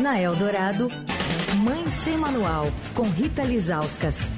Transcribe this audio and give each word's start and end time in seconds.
Na 0.00 0.18
Eldorado, 0.18 0.88
Mãe 1.62 1.86
Sem 1.88 2.16
Manual, 2.16 2.66
com 2.94 3.02
Rita 3.02 3.42
Lizauskas. 3.42 4.30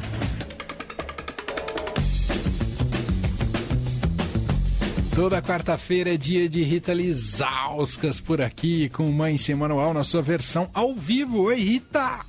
Toda 5.14 5.40
quarta-feira 5.40 6.14
é 6.14 6.16
dia 6.16 6.48
de 6.48 6.64
Rita 6.64 6.92
Lizauskas 6.92 8.18
por 8.18 8.40
aqui, 8.40 8.88
com 8.88 9.08
Mãe 9.12 9.38
Sem 9.38 9.54
Manual 9.54 9.94
na 9.94 10.02
sua 10.02 10.20
versão 10.20 10.68
ao 10.74 10.96
vivo. 10.96 11.42
Oi, 11.42 11.60
Rita! 11.60 12.26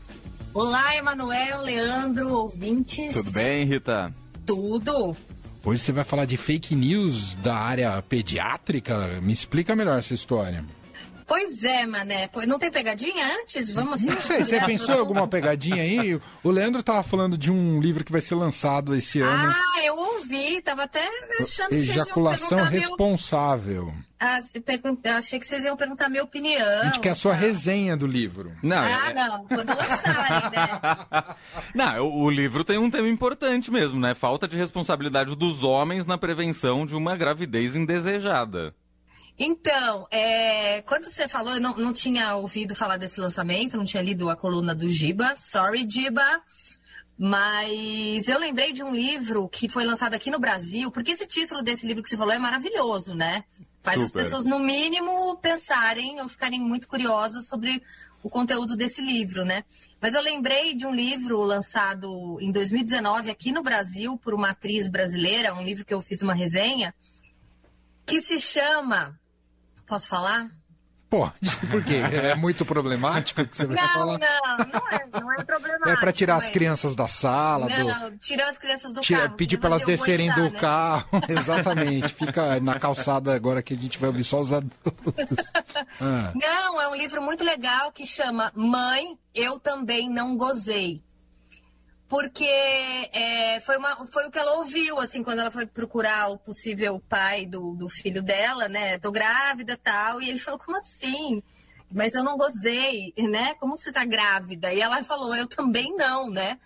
Olá, 0.54 0.96
Emanuel, 0.96 1.62
Leandro, 1.62 2.32
ouvintes. 2.32 3.16
Tudo 3.16 3.32
bem, 3.32 3.66
Rita? 3.66 4.14
Tudo. 4.46 5.18
Hoje 5.66 5.82
você 5.82 5.92
vai 5.92 6.04
falar 6.04 6.26
de 6.26 6.38
fake 6.38 6.76
news 6.76 7.34
da 7.36 7.56
área 7.56 8.00
pediátrica. 8.04 9.20
Me 9.24 9.34
explica 9.34 9.76
melhor 9.76 9.98
essa 9.98 10.14
história. 10.14 10.64
Pois 11.26 11.64
é, 11.64 11.86
mané. 11.86 12.30
Não 12.48 12.60
tem 12.60 12.72
pegadinha 12.72 13.26
antes? 13.40 13.72
Vamos 13.72 14.04
Não 14.04 14.20
sei, 14.20 14.44
você 14.44 14.60
pensou 14.62 14.96
em 14.96 15.00
alguma 15.00 15.28
pegadinha 15.28 15.82
aí? 15.82 16.20
O 16.44 16.52
Leandro 16.52 16.84
tava 16.84 17.04
falando 17.04 17.38
de 17.38 17.52
um 17.52 17.80
livro 17.80 18.04
que 18.04 18.12
vai 18.12 18.22
ser 18.22 18.36
lançado 18.36 18.96
esse 18.96 19.22
ano. 19.22 19.54
Ah, 19.56 19.86
eu 19.86 19.98
ouvi, 19.98 20.62
tava 20.62 20.84
até 20.84 21.08
achando 21.40 21.70
que 21.70 21.76
Ejaculação 21.76 22.60
responsável. 22.64 23.86
Meu... 23.86 24.14
Ah, 24.26 24.42
eu 24.54 25.18
achei 25.18 25.38
que 25.38 25.46
vocês 25.46 25.66
iam 25.66 25.76
perguntar 25.76 26.06
a 26.06 26.10
minha 26.10 26.24
opinião. 26.24 26.66
A 26.82 26.86
gente 26.86 27.02
quer 27.02 27.10
a 27.10 27.16
sua 27.16 27.34
tá. 27.34 27.40
resenha 27.40 27.98
do 27.98 28.08
livro. 28.08 28.54
Não, 28.64 28.78
ah, 28.78 29.10
é... 29.10 29.14
não, 29.14 29.46
quando 29.46 29.68
lançarem, 29.68 30.50
né? 30.50 31.36
não, 31.76 32.08
o, 32.08 32.24
o 32.24 32.30
livro 32.30 32.64
tem 32.64 32.78
um 32.78 32.90
tema 32.90 33.10
importante 33.10 33.70
mesmo, 33.70 34.00
né? 34.00 34.14
Falta 34.14 34.48
de 34.48 34.56
responsabilidade 34.56 35.36
dos 35.36 35.62
homens 35.64 36.06
na 36.06 36.18
prevenção 36.18 36.86
de 36.86 36.96
uma 36.96 37.18
gravidez 37.18 37.76
indesejada. 37.76 38.74
Então, 39.38 40.08
é, 40.12 40.82
quando 40.84 41.06
você 41.06 41.28
falou, 41.28 41.56
eu 41.56 41.62
não, 41.62 41.76
não 41.76 41.94
tinha 41.94 42.36
ouvido 42.36 42.76
falar 42.76 42.98
desse 42.98 43.20
lançamento, 43.20 43.78
não 43.78 43.86
tinha 43.86 44.04
lido 44.04 44.30
a 44.30 44.36
coluna 44.36 44.76
do 44.76 44.88
Giba. 44.88 45.36
Sorry, 45.38 45.88
Giba. 45.90 46.42
Mas 47.18 48.28
eu 48.28 48.40
lembrei 48.40 48.72
de 48.72 48.84
um 48.84 48.94
livro 48.94 49.48
que 49.48 49.70
foi 49.70 49.86
lançado 49.86 50.14
aqui 50.14 50.32
no 50.32 50.40
Brasil, 50.40 50.92
porque 50.92 51.12
esse 51.12 51.28
título 51.28 51.62
desse 51.62 51.86
livro 51.86 52.02
que 52.02 52.10
você 52.10 52.18
falou 52.18 52.34
é 52.34 52.40
maravilhoso, 52.40 53.16
né? 53.16 53.44
Faz 53.82 54.00
Super. 54.00 54.06
as 54.06 54.12
pessoas, 54.12 54.46
no 54.46 54.60
mínimo, 54.60 55.38
pensarem 55.38 56.22
ou 56.22 56.28
ficarem 56.28 56.60
muito 56.60 56.88
curiosas 56.88 57.48
sobre 57.48 57.82
o 58.24 58.30
conteúdo 58.30 58.76
desse 58.76 59.02
livro, 59.02 59.44
né? 59.44 59.64
Mas 60.02 60.16
eu 60.16 60.22
lembrei 60.22 60.74
de 60.74 60.88
um 60.88 60.94
livro 60.94 61.40
lançado 61.42 62.38
em 62.40 62.52
2019 62.52 63.30
aqui 63.30 63.52
no 63.52 63.62
Brasil 63.62 64.18
por 64.18 64.34
uma 64.34 64.52
atriz 64.52 64.90
brasileira, 64.90 65.54
um 65.54 65.64
livro 65.64 65.86
que 65.86 65.94
eu 65.94 66.02
fiz 66.02 66.22
uma 66.22 66.34
resenha, 66.34 66.96
que 68.06 68.22
se 68.22 68.40
chama 68.40 69.20
Posso 69.88 70.08
falar? 70.08 70.50
Pode, 71.14 71.56
por 71.70 71.84
quê? 71.84 71.98
É 71.98 72.34
muito 72.34 72.66
problemático 72.66 73.46
que 73.46 73.56
você 73.56 73.68
vai 73.68 73.76
não, 73.76 73.88
falar? 73.88 74.18
Não, 74.18 74.58
não 74.58 74.90
é, 74.90 75.22
não 75.22 75.32
é 75.32 75.44
problemático. 75.46 75.90
É 75.90 75.96
para 75.96 76.12
tirar 76.12 76.38
as 76.38 76.50
crianças 76.50 76.96
da 76.96 77.08
sala? 77.08 77.70
Não, 77.70 78.10
do... 78.10 78.18
tirar 78.18 78.50
as 78.50 78.58
crianças 78.58 78.92
do 78.92 79.00
Tira, 79.00 79.22
carro. 79.22 79.36
Pedir 79.36 79.58
para 79.60 79.70
elas 79.70 79.84
descerem 79.84 80.32
do 80.34 80.50
né? 80.50 80.60
carro, 80.60 81.22
exatamente. 81.30 82.16
Fica 82.16 82.60
na 82.60 82.80
calçada 82.80 83.36
agora 83.36 83.62
que 83.62 83.76
a 83.76 83.78
gente 83.78 84.00
vai 84.00 84.08
ouvir 84.08 84.24
só 84.24 84.42
os 84.42 84.52
adultos. 84.52 85.52
Ah. 86.02 86.32
Não, 86.34 86.82
é 86.82 86.88
um 86.88 86.96
livro 86.96 87.22
muito 87.22 87.44
legal 87.44 87.92
que 87.92 88.08
chama 88.08 88.52
Mãe, 88.56 89.16
Eu 89.36 89.60
Também 89.60 90.10
Não 90.10 90.36
Gozei 90.36 91.04
porque 92.08 92.44
é, 92.44 93.60
foi, 93.62 93.78
uma, 93.78 94.06
foi 94.08 94.28
o 94.28 94.32
que 94.32 94.38
ela 94.38 94.58
ouviu, 94.58 95.00
assim, 95.00 95.24
quando 95.24 95.40
ela 95.40 95.52
foi 95.52 95.66
procurar 95.66 96.30
o 96.30 96.38
possível 96.38 97.02
pai 97.10 97.46
do, 97.46 97.74
do 97.76 97.90
filho 97.90 98.22
dela, 98.22 98.68
né? 98.68 99.00
Tô 99.00 99.12
grávida 99.12 99.78
tal. 99.82 100.22
E 100.22 100.30
ele 100.30 100.40
falou, 100.40 100.60
como 100.60 100.78
assim? 100.78 101.42
Mas 101.92 102.14
eu 102.14 102.24
não 102.24 102.38
gozei, 102.38 103.14
né? 103.18 103.56
Como 103.56 103.76
você 103.76 103.92
tá 103.92 104.06
grávida? 104.06 104.74
E 104.74 104.82
ela 104.82 105.04
falou, 105.04 105.36
eu 105.36 105.48
também 105.48 105.96
não, 105.96 106.30
né? 106.30 106.60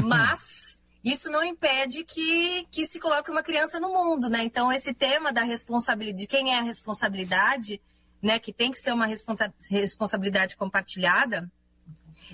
Mas 0.00 0.78
isso 1.04 1.30
não 1.30 1.42
impede 1.42 2.04
que, 2.04 2.66
que 2.70 2.86
se 2.86 3.00
coloque 3.00 3.30
uma 3.30 3.42
criança 3.42 3.80
no 3.80 3.88
mundo, 3.88 4.28
né? 4.28 4.42
Então, 4.42 4.72
esse 4.72 4.92
tema 4.92 5.32
da 5.32 5.42
responsabilidade, 5.42 6.18
de 6.18 6.26
quem 6.26 6.54
é 6.54 6.58
a 6.58 6.62
responsabilidade, 6.62 7.80
né? 8.20 8.38
Que 8.38 8.52
tem 8.52 8.70
que 8.70 8.78
ser 8.78 8.92
uma 8.92 9.06
responsa 9.06 9.52
responsabilidade 9.70 10.56
compartilhada 10.56 11.50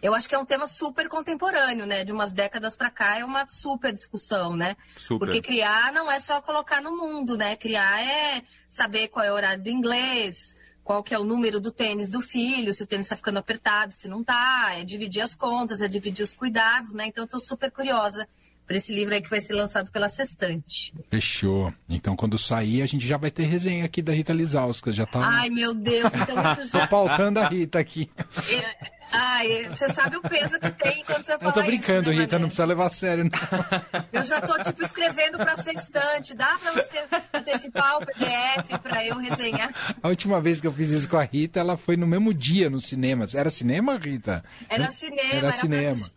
eu 0.03 0.15
acho 0.15 0.29
que 0.29 0.35
é 0.35 0.39
um 0.39 0.45
tema 0.45 0.67
super 0.67 1.09
contemporâneo, 1.09 1.87
né? 1.87 2.05
De 2.05 2.13
umas 2.13 2.33
décadas 2.33 2.77
para 2.77 2.91
cá 2.91 3.19
é 3.19 3.25
uma 3.25 3.47
super 3.49 3.93
discussão, 3.93 4.57
né? 4.57 4.77
Super. 4.97 5.27
Porque 5.27 5.43
criar 5.43 5.93
não 5.93 6.11
é 6.11 6.21
só 6.21 6.41
colocar 6.41 6.81
no 6.81 6.97
mundo, 6.97 7.37
né? 7.37 7.57
Criar 7.57 8.03
é 8.03 8.43
saber 8.69 9.09
qual 9.09 9.25
é 9.25 9.31
o 9.31 9.35
horário 9.35 9.63
do 9.63 9.69
inglês, 9.69 10.57
qual 10.85 11.03
que 11.03 11.15
é 11.15 11.19
o 11.19 11.25
número 11.25 11.61
do 11.61 11.71
tênis 11.71 12.09
do 12.09 12.21
filho, 12.21 12.73
se 12.73 12.83
o 12.83 12.87
tênis 12.87 13.07
está 13.07 13.17
ficando 13.17 13.39
apertado, 13.39 13.93
se 13.93 14.09
não 14.09 14.23
está, 14.23 14.75
é 14.75 14.85
dividir 14.85 15.21
as 15.21 15.35
contas, 15.35 15.81
é 15.81 15.87
dividir 15.87 16.23
os 16.23 16.33
cuidados, 16.33 16.95
né? 16.95 17.07
Então 17.07 17.25
eu 17.25 17.29
tô 17.29 17.39
super 17.39 17.71
curiosa 17.71 18.27
para 18.69 18.77
esse 18.77 18.93
livro 18.93 19.15
aí 19.15 19.23
que 19.23 19.31
vai 19.31 19.41
ser 19.41 19.55
lançado 19.55 19.91
pela 19.91 20.11
Sextante. 20.11 20.93
Fechou. 21.11 21.73
Então, 21.89 22.15
quando 22.15 22.37
sair, 22.37 22.83
a 22.83 22.87
gente 22.87 23.05
já 23.07 23.17
vai 23.17 23.31
ter 23.31 23.45
resenha 23.45 23.83
aqui 23.83 24.03
da 24.03 24.13
Rita 24.13 24.35
Lizauskas. 24.35 24.95
Já 24.95 25.07
tá. 25.07 25.21
Ai, 25.25 25.49
meu 25.49 25.73
Deus, 25.73 26.13
então 26.13 26.53
isso 26.53 26.67
já. 26.67 26.81
Tô 26.81 26.89
pautando 26.89 27.41
a 27.41 27.49
Rita 27.49 27.79
aqui. 27.79 28.11
É, 28.53 28.91
ai, 29.11 29.69
você 29.71 29.91
sabe 29.95 30.19
o 30.19 30.21
peso 30.21 30.61
que 30.61 30.71
tem 30.73 31.03
quando 31.07 31.25
você 31.25 31.39
fala 31.39 31.51
Eu 31.51 31.53
tô 31.55 31.63
brincando, 31.63 32.11
isso, 32.11 32.19
né, 32.19 32.25
Rita, 32.25 32.39
não 32.39 32.49
precisa 32.49 32.67
levar 32.67 32.87
a 32.87 32.91
sério, 32.91 33.25
não. 33.25 34.03
Eu 34.13 34.23
já 34.25 34.39
tô, 34.43 34.63
tipo, 34.63 34.85
escrevendo 34.85 35.39
pra 35.39 35.57
Sextante. 35.63 36.35
Dá 36.35 36.59
pra 36.59 36.73
você 36.73 37.05
antecipar 37.33 37.97
o 37.97 38.05
PDF 38.05 38.83
pra 38.83 39.07
eu 39.07 39.17
resenhar? 39.17 39.73
A 40.03 40.09
última 40.09 40.43
vez 40.43 40.61
que 40.61 40.67
eu 40.67 40.73
fiz 40.75 40.91
isso 40.91 41.09
com 41.09 41.17
a 41.17 41.23
Rita, 41.23 41.59
ela 41.59 41.79
foi 41.79 41.97
no 41.97 42.07
mesmo 42.07 42.35
dia 42.35 42.69
no 42.69 42.83
cinema. 42.83 43.25
Era 43.35 43.49
cinema, 43.49 43.97
Rita? 43.97 44.45
Era 44.69 44.93
cinema. 44.93 45.23
Era, 45.23 45.39
era 45.39 45.53
cinema. 45.53 46.11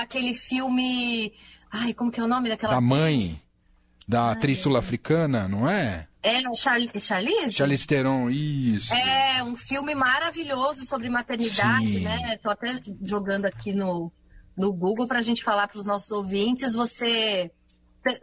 aquele 0.00 0.32
filme 0.34 1.32
Ai, 1.78 1.94
como 1.94 2.10
que 2.10 2.20
é 2.20 2.22
o 2.22 2.28
nome 2.28 2.48
daquela 2.48 2.74
Da 2.74 2.80
mãe, 2.80 3.40
da 4.06 4.26
Ai, 4.26 4.32
atriz 4.32 4.58
sul-africana, 4.58 5.48
não 5.48 5.68
é? 5.68 6.06
É, 6.22 6.40
Charlize? 6.54 7.52
Charlize 7.52 7.86
Theron, 7.86 8.28
isso. 8.28 8.92
É, 8.92 9.44
um 9.44 9.54
filme 9.54 9.94
maravilhoso 9.94 10.84
sobre 10.84 11.08
maternidade, 11.08 11.86
Sim. 11.86 12.00
né? 12.00 12.36
Tô 12.38 12.50
até 12.50 12.80
jogando 13.02 13.44
aqui 13.44 13.72
no, 13.72 14.10
no 14.56 14.72
Google 14.72 15.06
pra 15.06 15.20
gente 15.20 15.44
falar 15.44 15.68
pros 15.68 15.86
nossos 15.86 16.10
ouvintes. 16.10 16.72
Você... 16.72 17.50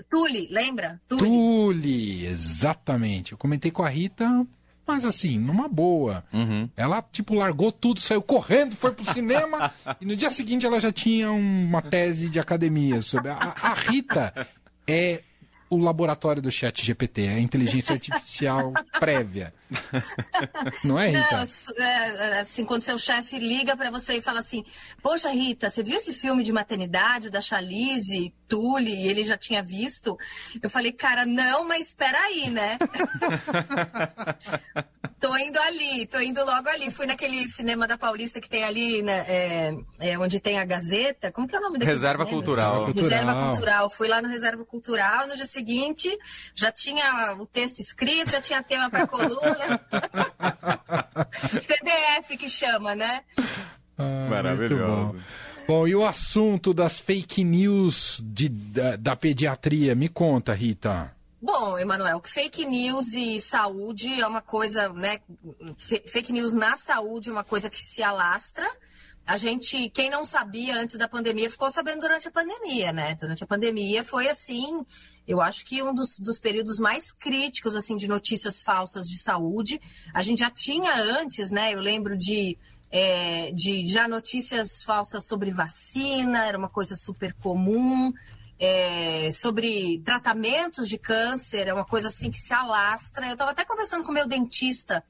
Tule, 0.09 0.47
lembra? 0.49 1.01
Tule. 1.07 1.21
Tule, 1.21 2.25
exatamente. 2.25 3.33
Eu 3.33 3.37
comentei 3.37 3.71
com 3.71 3.83
a 3.83 3.89
Rita 3.89 4.45
mas 4.85 5.05
assim, 5.05 5.39
numa 5.39 5.67
boa. 5.67 6.23
Uhum. 6.33 6.69
Ela, 6.75 7.03
tipo, 7.11 7.33
largou 7.33 7.71
tudo, 7.71 7.99
saiu 7.99 8.21
correndo, 8.21 8.75
foi 8.75 8.91
pro 8.91 9.11
cinema 9.13 9.73
e 9.99 10.05
no 10.05 10.15
dia 10.15 10.29
seguinte 10.29 10.65
ela 10.65 10.79
já 10.79 10.91
tinha 10.91 11.31
uma 11.31 11.81
tese 11.81 12.29
de 12.29 12.39
academia 12.39 13.01
sobre. 13.01 13.31
A, 13.31 13.55
a 13.61 13.73
Rita 13.73 14.47
é 14.87 15.21
o 15.69 15.77
laboratório 15.77 16.41
do 16.41 16.51
chat 16.51 16.85
GPT, 16.85 17.23
é 17.23 17.33
a 17.35 17.39
inteligência 17.39 17.93
artificial 17.93 18.73
prévia. 18.99 19.53
Não 20.83 20.99
é, 20.99 21.07
Rita? 21.07 21.27
Não, 21.31 21.85
é, 21.85 22.37
é, 22.37 22.39
assim, 22.41 22.65
quando 22.65 22.81
seu 22.81 22.97
chefe 22.97 23.39
liga 23.39 23.75
para 23.75 23.91
você 23.91 24.17
e 24.17 24.21
fala 24.21 24.39
assim, 24.39 24.63
poxa, 25.01 25.29
Rita, 25.29 25.69
você 25.69 25.83
viu 25.83 25.97
esse 25.97 26.13
filme 26.13 26.43
de 26.43 26.51
maternidade 26.51 27.29
da 27.29 27.41
Chalice, 27.41 28.33
Tully, 28.47 28.93
e 28.93 29.07
ele 29.07 29.23
já 29.23 29.37
tinha 29.37 29.63
visto? 29.63 30.17
Eu 30.61 30.69
falei, 30.69 30.91
cara, 30.91 31.25
não, 31.25 31.63
mas 31.63 31.89
espera 31.89 32.17
aí, 32.19 32.49
né? 32.49 32.77
tô 35.19 35.35
indo 35.37 35.59
ali, 35.59 36.05
tô 36.07 36.19
indo 36.19 36.43
logo 36.43 36.67
ali. 36.69 36.91
Fui 36.91 37.05
naquele 37.05 37.47
cinema 37.47 37.87
da 37.87 37.97
Paulista 37.97 38.41
que 38.41 38.49
tem 38.49 38.63
ali, 38.63 39.01
né, 39.01 39.25
é, 39.27 39.73
é, 39.99 40.19
onde 40.19 40.39
tem 40.39 40.59
a 40.59 40.65
Gazeta. 40.65 41.31
Como 41.31 41.47
que 41.47 41.55
é 41.55 41.59
o 41.59 41.61
nome 41.61 41.79
daquele 41.79 41.91
Reserva 41.91 42.25
cinema? 42.25 42.43
Cultural. 42.43 42.85
Reserva 42.87 43.33
Cultural. 43.33 43.89
Fui 43.89 44.07
lá 44.07 44.21
no 44.21 44.27
Reserva 44.27 44.65
Cultural, 44.65 45.27
no 45.27 45.35
dia 45.35 45.45
seguinte 45.45 46.17
já 46.53 46.71
tinha 46.71 47.35
o 47.39 47.45
texto 47.45 47.79
escrito, 47.79 48.31
já 48.31 48.41
tinha 48.41 48.63
tema 48.63 48.89
para 48.89 49.07
coluna. 49.07 49.79
CDF 51.67 52.37
que 52.37 52.49
chama, 52.49 52.95
né? 52.95 53.23
Ah, 53.97 54.27
Maravilhoso. 54.29 55.13
Bom. 55.13 55.15
bom. 55.67 55.87
e 55.87 55.95
o 55.95 56.05
assunto 56.05 56.73
das 56.73 56.99
fake 56.99 57.43
news 57.43 58.21
de, 58.23 58.49
da, 58.49 58.95
da 58.95 59.15
pediatria? 59.15 59.95
Me 59.95 60.09
conta, 60.09 60.53
Rita. 60.53 61.13
Bom, 61.41 61.77
Emanuel, 61.77 62.21
fake 62.23 62.65
news 62.65 63.13
e 63.13 63.39
saúde 63.41 64.21
é 64.21 64.25
uma 64.25 64.41
coisa, 64.41 64.87
né? 64.89 65.19
Fake 65.77 66.31
news 66.31 66.53
na 66.53 66.77
saúde 66.77 67.29
é 67.29 67.33
uma 67.33 67.43
coisa 67.43 67.69
que 67.69 67.83
se 67.83 68.01
alastra. 68.01 68.65
A 69.25 69.37
gente, 69.37 69.89
quem 69.89 70.09
não 70.09 70.25
sabia 70.25 70.75
antes 70.75 70.97
da 70.97 71.07
pandemia, 71.07 71.49
ficou 71.49 71.71
sabendo 71.71 72.01
durante 72.01 72.27
a 72.27 72.31
pandemia, 72.31 72.91
né? 72.91 73.15
Durante 73.15 73.43
a 73.43 73.47
pandemia 73.47 74.03
foi 74.03 74.27
assim, 74.27 74.85
eu 75.25 75.39
acho 75.39 75.65
que 75.65 75.81
um 75.81 75.93
dos, 75.93 76.19
dos 76.19 76.39
períodos 76.39 76.77
mais 76.77 77.11
críticos, 77.11 77.75
assim, 77.75 77.95
de 77.95 78.07
notícias 78.07 78.59
falsas 78.59 79.07
de 79.07 79.17
saúde. 79.17 79.79
A 80.13 80.21
gente 80.21 80.39
já 80.39 80.51
tinha 80.51 80.95
antes, 80.95 81.51
né? 81.51 81.73
Eu 81.73 81.79
lembro 81.79 82.17
de 82.17 82.57
é, 82.91 83.51
de 83.51 83.87
já 83.87 84.07
notícias 84.07 84.83
falsas 84.83 85.25
sobre 85.25 85.49
vacina, 85.49 86.45
era 86.45 86.57
uma 86.57 86.69
coisa 86.69 86.93
super 86.93 87.33
comum 87.33 88.13
é, 88.59 89.31
sobre 89.31 89.99
tratamentos 90.05 90.87
de 90.87 90.97
câncer, 90.97 91.67
é 91.67 91.73
uma 91.73 91.85
coisa 91.85 92.07
assim 92.07 92.29
que 92.29 92.37
se 92.37 92.53
alastra. 92.53 93.27
Eu 93.27 93.33
estava 93.33 93.51
até 93.51 93.65
conversando 93.65 94.03
com 94.03 94.11
meu 94.11 94.27
dentista 94.27 95.03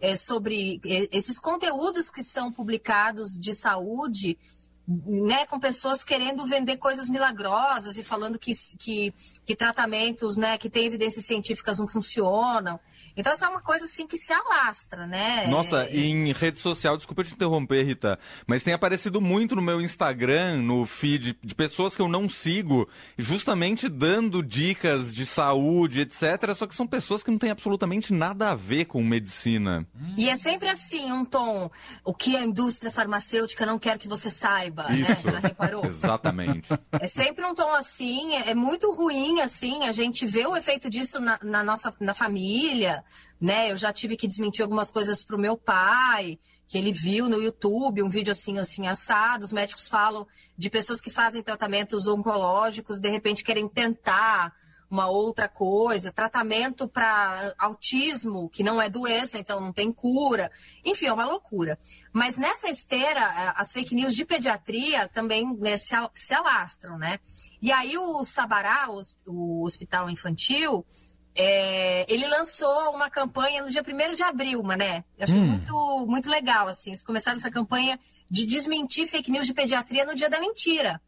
é, 0.00 0.16
sobre 0.16 0.80
é, 0.84 1.08
esses 1.12 1.38
conteúdos 1.38 2.10
que 2.10 2.22
são 2.22 2.52
publicados 2.52 3.38
de 3.38 3.54
saúde, 3.54 4.38
né, 4.86 5.44
com 5.46 5.60
pessoas 5.60 6.02
querendo 6.02 6.46
vender 6.46 6.78
coisas 6.78 7.10
milagrosas 7.10 7.98
e 7.98 8.02
falando 8.02 8.38
que, 8.38 8.52
que, 8.78 9.12
que 9.44 9.54
tratamentos 9.54 10.36
né, 10.36 10.56
que 10.56 10.70
têm 10.70 10.86
evidências 10.86 11.26
científicas 11.26 11.78
não 11.78 11.86
funcionam. 11.86 12.80
Então, 13.18 13.34
isso 13.34 13.44
é 13.44 13.48
uma 13.48 13.60
coisa 13.60 13.84
assim 13.84 14.06
que 14.06 14.16
se 14.16 14.32
alastra, 14.32 15.04
né? 15.04 15.48
Nossa, 15.48 15.86
é... 15.86 15.96
em 15.96 16.32
rede 16.32 16.60
social, 16.60 16.96
desculpa 16.96 17.24
te 17.24 17.34
interromper, 17.34 17.82
Rita, 17.82 18.16
mas 18.46 18.62
tem 18.62 18.72
aparecido 18.72 19.20
muito 19.20 19.56
no 19.56 19.60
meu 19.60 19.80
Instagram, 19.80 20.58
no 20.58 20.86
feed, 20.86 21.36
de 21.42 21.54
pessoas 21.54 21.96
que 21.96 22.00
eu 22.00 22.06
não 22.06 22.28
sigo, 22.28 22.88
justamente 23.18 23.88
dando 23.88 24.40
dicas 24.40 25.12
de 25.12 25.26
saúde, 25.26 26.02
etc. 26.02 26.54
Só 26.54 26.64
que 26.66 26.76
são 26.76 26.86
pessoas 26.86 27.24
que 27.24 27.30
não 27.30 27.38
têm 27.38 27.50
absolutamente 27.50 28.12
nada 28.12 28.50
a 28.50 28.54
ver 28.54 28.84
com 28.84 29.02
medicina. 29.02 29.84
E 30.16 30.30
é 30.30 30.36
sempre 30.36 30.68
assim, 30.68 31.10
um 31.10 31.24
tom, 31.24 31.68
o 32.04 32.14
que 32.14 32.36
a 32.36 32.44
indústria 32.44 32.92
farmacêutica 32.92 33.66
não 33.66 33.80
quer 33.80 33.98
que 33.98 34.06
você 34.06 34.30
saiba, 34.30 34.84
né? 34.84 34.98
Isso. 34.98 35.26
né? 35.26 35.32
Já 35.32 35.38
reparou? 35.40 35.84
Exatamente. 35.84 36.68
É 36.92 37.08
sempre 37.08 37.44
um 37.44 37.54
tom 37.54 37.74
assim, 37.74 38.34
é 38.34 38.54
muito 38.54 38.92
ruim, 38.92 39.40
assim, 39.40 39.84
a 39.84 39.92
gente 39.92 40.24
vê 40.24 40.46
o 40.46 40.56
efeito 40.56 40.88
disso 40.88 41.18
na, 41.18 41.38
na 41.42 41.64
nossa 41.64 41.92
na 42.00 42.14
família, 42.14 43.04
né? 43.40 43.70
Eu 43.70 43.76
já 43.76 43.92
tive 43.92 44.16
que 44.16 44.26
desmentir 44.26 44.62
algumas 44.62 44.90
coisas 44.90 45.22
para 45.22 45.36
o 45.36 45.40
meu 45.40 45.56
pai, 45.56 46.38
que 46.66 46.76
ele 46.76 46.92
viu 46.92 47.28
no 47.28 47.42
YouTube 47.42 48.02
um 48.02 48.08
vídeo 48.08 48.32
assim, 48.32 48.58
assim, 48.58 48.86
assado. 48.86 49.44
Os 49.44 49.52
médicos 49.52 49.88
falam 49.88 50.26
de 50.56 50.68
pessoas 50.68 51.00
que 51.00 51.10
fazem 51.10 51.42
tratamentos 51.42 52.06
oncológicos, 52.06 52.98
de 52.98 53.08
repente 53.08 53.44
querem 53.44 53.68
tentar 53.68 54.52
uma 54.90 55.06
outra 55.06 55.48
coisa, 55.48 56.12
tratamento 56.12 56.88
para 56.88 57.54
autismo, 57.58 58.48
que 58.48 58.62
não 58.62 58.80
é 58.80 58.88
doença, 58.88 59.38
então 59.38 59.60
não 59.60 59.72
tem 59.72 59.92
cura. 59.92 60.50
Enfim, 60.84 61.06
é 61.06 61.12
uma 61.12 61.26
loucura. 61.26 61.78
Mas 62.12 62.38
nessa 62.38 62.68
esteira, 62.68 63.52
as 63.54 63.70
fake 63.70 63.94
news 63.94 64.14
de 64.14 64.24
pediatria 64.24 65.08
também 65.08 65.54
né, 65.58 65.76
se, 65.76 66.34
alastram, 66.34 66.96
né? 66.96 67.20
E 67.60 67.70
aí 67.70 67.98
o 67.98 68.22
Sabará, 68.24 68.88
o 69.26 69.64
Hospital 69.64 70.08
Infantil, 70.08 70.86
é, 71.34 72.04
ele 72.12 72.26
lançou 72.26 72.90
uma 72.92 73.08
campanha 73.08 73.62
no 73.62 73.70
dia 73.70 73.82
1 73.82 74.14
de 74.14 74.22
abril, 74.22 74.62
Mané. 74.62 75.04
Eu 75.16 75.24
achei 75.24 75.38
hum. 75.38 75.46
muito, 75.46 76.06
muito 76.06 76.28
legal, 76.28 76.68
assim. 76.68 76.90
Eles 76.90 77.04
começaram 77.04 77.38
essa 77.38 77.50
campanha 77.50 77.98
de 78.30 78.44
desmentir 78.44 79.08
fake 79.08 79.30
news 79.30 79.46
de 79.46 79.54
pediatria 79.54 80.04
no 80.04 80.14
dia 80.14 80.28
da 80.28 80.40
mentira, 80.40 81.00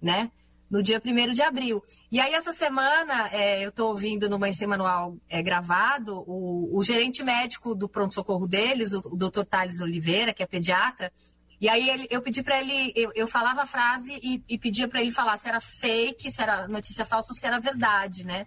né? 0.00 0.30
No 0.70 0.82
dia 0.82 1.00
1 1.04 1.34
de 1.34 1.42
abril. 1.42 1.82
E 2.10 2.18
aí, 2.18 2.32
essa 2.32 2.52
semana, 2.52 3.28
é, 3.32 3.64
eu 3.64 3.68
estou 3.68 3.90
ouvindo 3.90 4.28
no 4.28 4.38
Mãe 4.38 4.52
Sem 4.52 4.66
Manual 4.66 5.16
é, 5.28 5.42
gravado, 5.42 6.24
o, 6.26 6.76
o, 6.76 6.82
gerente 6.82 7.22
médico 7.22 7.74
do 7.74 7.88
pronto-socorro 7.88 8.46
deles, 8.46 8.92
o, 8.92 9.00
o 9.10 9.16
Dr. 9.16 9.44
Thales 9.44 9.80
Oliveira, 9.80 10.32
que 10.32 10.42
é 10.42 10.46
pediatra, 10.46 11.12
e 11.60 11.68
aí 11.68 11.88
ele, 11.88 12.06
eu 12.10 12.20
pedi 12.20 12.42
para 12.42 12.60
ele, 12.60 12.92
eu, 12.94 13.10
eu, 13.14 13.28
falava 13.28 13.62
a 13.62 13.66
frase 13.66 14.18
e, 14.22 14.42
e 14.48 14.58
pedia 14.58 14.88
para 14.88 15.00
ele 15.00 15.12
falar 15.12 15.36
se 15.36 15.48
era 15.48 15.60
fake, 15.60 16.30
se 16.30 16.42
era 16.42 16.68
notícia 16.68 17.04
falsa 17.04 17.32
ou 17.32 17.34
se 17.34 17.46
era 17.46 17.60
verdade, 17.60 18.24
né? 18.24 18.46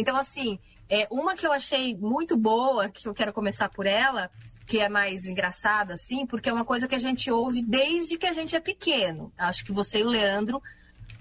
Então, 0.00 0.16
assim, 0.16 0.58
é, 0.88 1.06
uma 1.10 1.36
que 1.36 1.46
eu 1.46 1.52
achei 1.52 1.94
muito 1.96 2.36
boa, 2.36 2.88
que 2.88 3.06
eu 3.06 3.14
quero 3.14 3.32
começar 3.32 3.68
por 3.68 3.86
ela, 3.86 4.30
que 4.66 4.78
é 4.78 4.88
mais 4.88 5.26
engraçada, 5.26 5.94
assim, 5.94 6.24
porque 6.24 6.48
é 6.48 6.52
uma 6.52 6.64
coisa 6.64 6.88
que 6.88 6.94
a 6.94 6.98
gente 6.98 7.30
ouve 7.30 7.62
desde 7.62 8.16
que 8.16 8.26
a 8.26 8.32
gente 8.32 8.56
é 8.56 8.60
pequeno. 8.60 9.32
Acho 9.36 9.64
que 9.64 9.72
você 9.72 9.98
e 9.98 10.02
o 10.02 10.08
Leandro 10.08 10.62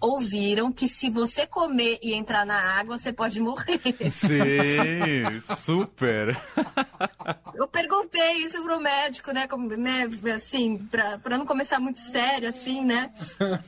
ouviram 0.01 0.71
que 0.71 0.87
se 0.87 1.09
você 1.09 1.45
comer 1.45 1.99
e 2.01 2.13
entrar 2.13 2.45
na 2.45 2.57
água, 2.57 2.97
você 2.97 3.11
pode 3.11 3.39
morrer. 3.41 3.79
Sim, 4.09 5.41
super. 5.61 6.37
Eu 7.53 7.67
perguntei 7.67 8.37
isso 8.37 8.61
pro 8.63 8.79
médico, 8.79 9.31
né, 9.31 9.47
como, 9.47 9.67
né 9.75 10.07
assim, 10.35 10.77
para 10.77 11.37
não 11.37 11.45
começar 11.45 11.79
muito 11.79 11.99
sério, 11.99 12.47
assim, 12.49 12.83
né? 12.83 13.11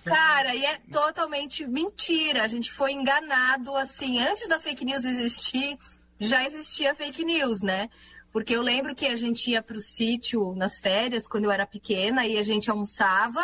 Cara, 0.05 0.55
e 0.55 0.65
é 0.65 0.77
totalmente 0.91 1.67
mentira. 1.67 2.43
A 2.43 2.47
gente 2.47 2.71
foi 2.71 2.93
enganado, 2.93 3.75
assim, 3.75 4.19
antes 4.19 4.47
da 4.47 4.59
fake 4.59 4.85
news 4.85 5.03
existir, 5.03 5.77
já 6.19 6.45
existia 6.45 6.95
fake 6.95 7.25
news, 7.25 7.61
né? 7.61 7.89
Porque 8.31 8.55
eu 8.55 8.61
lembro 8.61 8.95
que 8.95 9.05
a 9.07 9.15
gente 9.15 9.51
ia 9.51 9.61
pro 9.61 9.79
sítio 9.79 10.55
nas 10.55 10.79
férias, 10.79 11.27
quando 11.27 11.45
eu 11.45 11.51
era 11.51 11.67
pequena, 11.67 12.25
e 12.25 12.37
a 12.37 12.43
gente 12.43 12.71
almoçava 12.71 13.43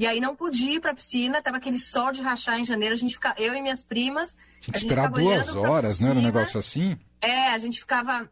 e 0.00 0.06
aí 0.06 0.18
não 0.18 0.34
podia 0.34 0.76
ir 0.76 0.80
pra 0.80 0.94
piscina, 0.94 1.42
tava 1.42 1.58
aquele 1.58 1.78
sol 1.78 2.10
de 2.10 2.22
rachar 2.22 2.58
em 2.58 2.64
janeiro, 2.64 2.94
a 2.94 2.96
gente 2.96 3.12
ficava, 3.12 3.34
eu 3.38 3.54
e 3.54 3.60
minhas 3.60 3.84
primas. 3.84 4.34
Tinha 4.58 4.72
que 4.72 4.78
esperar 4.78 5.10
duas 5.10 5.54
horas, 5.54 6.00
não 6.00 6.08
era 6.08 6.18
um 6.18 6.22
negócio 6.22 6.58
assim? 6.58 6.98
É, 7.20 7.48
a 7.48 7.58
gente 7.58 7.80
ficava 7.80 8.26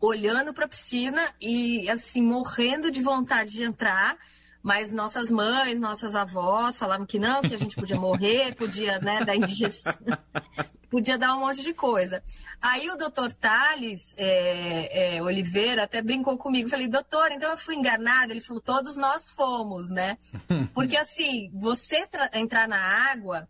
olhando 0.00 0.52
pra 0.52 0.66
piscina 0.66 1.22
e 1.40 1.88
assim, 1.88 2.20
morrendo 2.20 2.90
de 2.90 3.00
vontade 3.00 3.52
de 3.52 3.62
entrar. 3.62 4.18
Mas 4.62 4.92
nossas 4.92 5.30
mães, 5.30 5.78
nossas 5.78 6.14
avós 6.14 6.78
falavam 6.78 7.06
que 7.06 7.18
não, 7.18 7.40
que 7.40 7.54
a 7.54 7.58
gente 7.58 7.76
podia 7.76 7.98
morrer, 7.98 8.54
podia, 8.56 8.98
né, 8.98 9.24
dar 9.24 9.34
indigestão, 9.34 9.94
podia 10.90 11.16
dar 11.16 11.34
um 11.34 11.40
monte 11.40 11.62
de 11.62 11.72
coisa. 11.72 12.22
Aí 12.60 12.90
o 12.90 12.96
doutor 12.96 13.32
Thales 13.32 14.12
é, 14.18 15.16
é, 15.16 15.22
Oliveira 15.22 15.84
até 15.84 16.02
brincou 16.02 16.36
comigo. 16.36 16.68
Falei, 16.68 16.88
doutor, 16.88 17.32
então 17.32 17.50
eu 17.50 17.56
fui 17.56 17.74
enganada. 17.74 18.32
Ele 18.32 18.42
falou, 18.42 18.60
todos 18.60 18.98
nós 18.98 19.30
fomos, 19.30 19.88
né? 19.88 20.18
Porque 20.74 20.96
assim, 20.96 21.50
você 21.54 22.06
entrar 22.34 22.68
na 22.68 22.78
água 22.78 23.48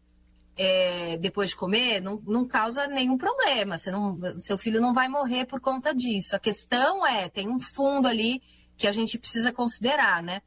é, 0.56 1.16
depois 1.16 1.50
de 1.50 1.56
comer 1.56 2.00
não, 2.00 2.22
não 2.24 2.46
causa 2.46 2.86
nenhum 2.86 3.18
problema. 3.18 3.78
Você 3.78 3.90
não, 3.90 4.18
seu 4.38 4.56
filho 4.56 4.80
não 4.80 4.94
vai 4.94 5.08
morrer 5.08 5.44
por 5.44 5.60
conta 5.60 5.92
disso. 5.92 6.36
A 6.36 6.38
questão 6.38 7.04
é, 7.04 7.28
tem 7.28 7.48
um 7.48 7.58
fundo 7.58 8.06
ali 8.06 8.40
que 8.76 8.86
a 8.86 8.92
gente 8.92 9.18
precisa 9.18 9.52
considerar, 9.52 10.22
né? 10.22 10.40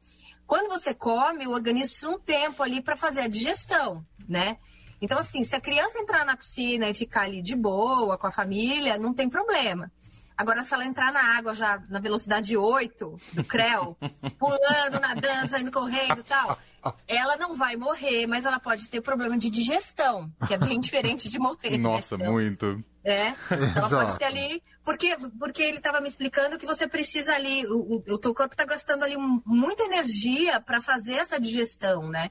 Quando 0.46 0.68
você 0.68 0.94
come, 0.94 1.46
o 1.46 1.52
organismo 1.52 1.88
precisa 1.88 2.10
um 2.10 2.18
tempo 2.18 2.62
ali 2.62 2.82
para 2.82 2.96
fazer 2.96 3.22
a 3.22 3.28
digestão, 3.28 4.04
né? 4.28 4.58
Então, 5.00 5.18
assim, 5.18 5.44
se 5.44 5.54
a 5.54 5.60
criança 5.60 5.98
entrar 5.98 6.24
na 6.24 6.36
piscina 6.36 6.88
e 6.88 6.94
ficar 6.94 7.22
ali 7.22 7.42
de 7.42 7.54
boa 7.54 8.16
com 8.16 8.26
a 8.26 8.32
família, 8.32 8.98
não 8.98 9.12
tem 9.12 9.28
problema. 9.28 9.90
Agora, 10.36 10.62
se 10.62 10.74
ela 10.74 10.84
entrar 10.84 11.12
na 11.12 11.36
água 11.36 11.54
já 11.54 11.80
na 11.88 12.00
velocidade 12.00 12.56
8 12.56 13.20
do 13.32 13.44
CREL, 13.44 13.96
pulando, 14.38 15.00
nadando, 15.00 15.48
saindo 15.48 15.70
correndo 15.70 16.20
e 16.20 16.24
tal, 16.24 16.58
ela 17.06 17.36
não 17.36 17.54
vai 17.54 17.76
morrer, 17.76 18.26
mas 18.26 18.44
ela 18.44 18.58
pode 18.58 18.88
ter 18.88 19.00
problema 19.00 19.38
de 19.38 19.48
digestão, 19.48 20.30
que 20.46 20.54
é 20.54 20.58
bem 20.58 20.78
diferente 20.80 21.28
de 21.28 21.38
morrer. 21.38 21.70
Né? 21.70 21.78
Nossa, 21.78 22.16
né? 22.16 22.24
então, 22.24 22.32
muito. 22.34 22.84
É, 23.04 23.34
ela 23.76 23.88
pode 23.88 24.18
ter 24.18 24.24
ali. 24.24 24.62
Porque, 24.84 25.16
porque 25.38 25.62
ele 25.62 25.78
estava 25.78 26.00
me 26.00 26.08
explicando 26.08 26.58
que 26.58 26.66
você 26.66 26.86
precisa 26.86 27.34
ali, 27.34 27.66
o, 27.66 27.78
o, 27.78 28.14
o 28.14 28.18
teu 28.18 28.34
corpo 28.34 28.54
está 28.54 28.64
gastando 28.64 29.02
ali 29.02 29.16
muita 29.16 29.84
energia 29.84 30.60
para 30.60 30.80
fazer 30.80 31.14
essa 31.14 31.40
digestão, 31.40 32.08
né? 32.08 32.30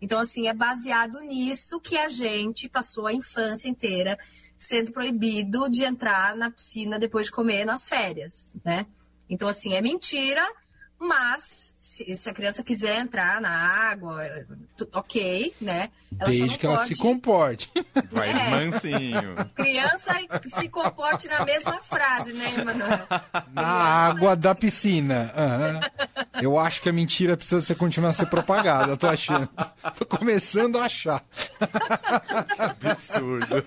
Então, 0.00 0.20
assim, 0.20 0.46
é 0.46 0.54
baseado 0.54 1.20
nisso 1.20 1.80
que 1.80 1.96
a 1.96 2.08
gente 2.08 2.68
passou 2.68 3.06
a 3.06 3.12
infância 3.12 3.68
inteira 3.68 4.16
sendo 4.58 4.92
proibido 4.92 5.68
de 5.68 5.84
entrar 5.84 6.34
na 6.36 6.50
piscina 6.50 6.98
depois 6.98 7.26
de 7.26 7.32
comer 7.32 7.64
nas 7.64 7.88
férias, 7.88 8.52
né? 8.64 8.86
Então, 9.28 9.46
assim, 9.46 9.74
é 9.74 9.80
mentira, 9.80 10.44
mas 10.98 11.76
se, 11.78 12.16
se, 12.16 12.28
a 12.28 12.34
criança 12.34 12.62
quiser 12.62 12.98
entrar 12.98 13.40
na 13.40 13.50
água, 13.50 14.20
ok, 14.92 15.54
né? 15.60 15.90
Ela 16.18 16.30
Desde 16.30 16.58
que 16.58 16.66
ela 16.66 16.84
se 16.84 16.96
comporte. 16.96 17.70
Vai 18.10 18.30
é. 18.30 18.50
mansinho. 18.50 19.34
Criança 19.54 20.14
se 20.46 20.68
comporte 20.68 21.28
na 21.28 21.44
mesma 21.44 21.80
frase, 21.82 22.32
né, 22.32 22.54
Emanuel? 22.58 23.06
Na 23.52 23.62
água 23.62 24.34
da 24.34 24.54
piscina. 24.56 25.32
Uhum. 25.36 26.18
Eu 26.42 26.58
acho 26.58 26.82
que 26.82 26.88
a 26.88 26.92
mentira 26.92 27.36
precisa 27.36 27.60
ser, 27.60 27.76
continuar 27.76 28.10
a 28.10 28.14
ser 28.14 28.26
propagada, 28.26 28.96
tô 28.96 29.06
achando. 29.06 29.48
Tô 29.96 30.04
começando 30.04 30.78
a 30.78 30.84
achar. 30.84 31.24
Que 31.58 32.88
absurdo. 32.88 33.64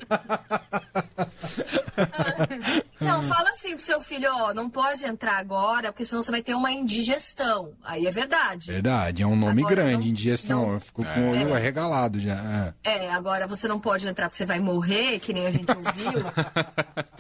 Não, 2.99 3.23
fala 3.23 3.49
assim 3.49 3.75
pro 3.75 3.85
seu 3.85 4.01
filho, 4.01 4.29
ó, 4.31 4.53
não 4.53 4.69
pode 4.69 5.03
entrar 5.05 5.37
agora, 5.37 5.91
porque 5.91 6.05
senão 6.05 6.21
você 6.21 6.31
vai 6.31 6.41
ter 6.41 6.53
uma 6.53 6.71
indigestão. 6.71 7.73
Aí 7.83 8.05
é 8.05 8.11
verdade. 8.11 8.71
Verdade, 8.71 9.23
é 9.23 9.27
um 9.27 9.35
nome 9.35 9.61
agora, 9.61 9.75
grande, 9.75 9.97
não, 9.97 10.03
indigestão. 10.03 10.71
Não, 10.73 10.79
Ficou 10.79 11.05
com 11.05 11.19
o 11.19 11.31
olho 11.31 11.49
é. 11.49 11.55
arregalado 11.55 12.19
já. 12.19 12.73
É. 12.83 13.05
é, 13.05 13.11
agora 13.11 13.47
você 13.47 13.67
não 13.67 13.79
pode 13.79 14.07
entrar 14.07 14.27
porque 14.27 14.37
você 14.37 14.45
vai 14.45 14.59
morrer, 14.59 15.19
que 15.19 15.33
nem 15.33 15.47
a 15.47 15.51
gente 15.51 15.69
ouviu. 15.71 16.23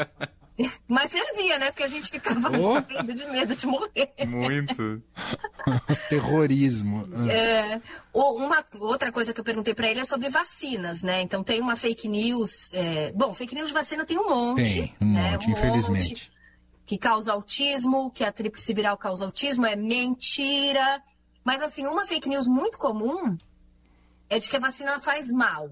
Mas 0.87 1.11
servia, 1.11 1.57
né? 1.57 1.67
Porque 1.67 1.83
a 1.83 1.87
gente 1.87 2.09
ficava 2.09 2.49
oh. 2.49 2.51
morrendo 2.81 3.13
de 3.13 3.25
medo 3.25 3.55
de 3.55 3.67
morrer. 3.67 4.11
Muito. 4.27 5.01
Terrorismo. 6.09 7.07
É, 7.29 7.81
uma 8.13 8.65
outra 8.79 9.11
coisa 9.11 9.33
que 9.33 9.39
eu 9.39 9.43
perguntei 9.43 9.73
para 9.73 9.89
ele 9.89 10.01
é 10.01 10.05
sobre 10.05 10.29
vacinas, 10.29 11.03
né? 11.03 11.21
Então 11.21 11.43
tem 11.43 11.61
uma 11.61 11.75
fake 11.75 12.07
news. 12.07 12.69
É... 12.73 13.11
Bom, 13.13 13.33
fake 13.33 13.55
news 13.55 13.67
de 13.67 13.73
vacina 13.73 14.05
tem 14.05 14.17
um 14.17 14.29
monte. 14.29 14.63
Tem, 14.63 14.95
um 15.01 15.13
né? 15.13 15.31
monte, 15.31 15.47
um 15.47 15.51
infelizmente. 15.51 16.09
Monte 16.09 16.41
que 16.91 16.97
causa 16.97 17.31
autismo, 17.31 18.11
que 18.11 18.21
a 18.21 18.33
tríplice 18.33 18.73
viral 18.73 18.97
causa 18.97 19.23
autismo, 19.23 19.65
é 19.65 19.77
mentira. 19.77 21.01
Mas 21.41 21.61
assim, 21.61 21.87
uma 21.87 22.05
fake 22.05 22.27
news 22.27 22.47
muito 22.47 22.77
comum 22.77 23.37
é 24.29 24.37
de 24.37 24.49
que 24.49 24.57
a 24.57 24.59
vacina 24.59 24.99
faz 24.99 25.31
mal, 25.31 25.71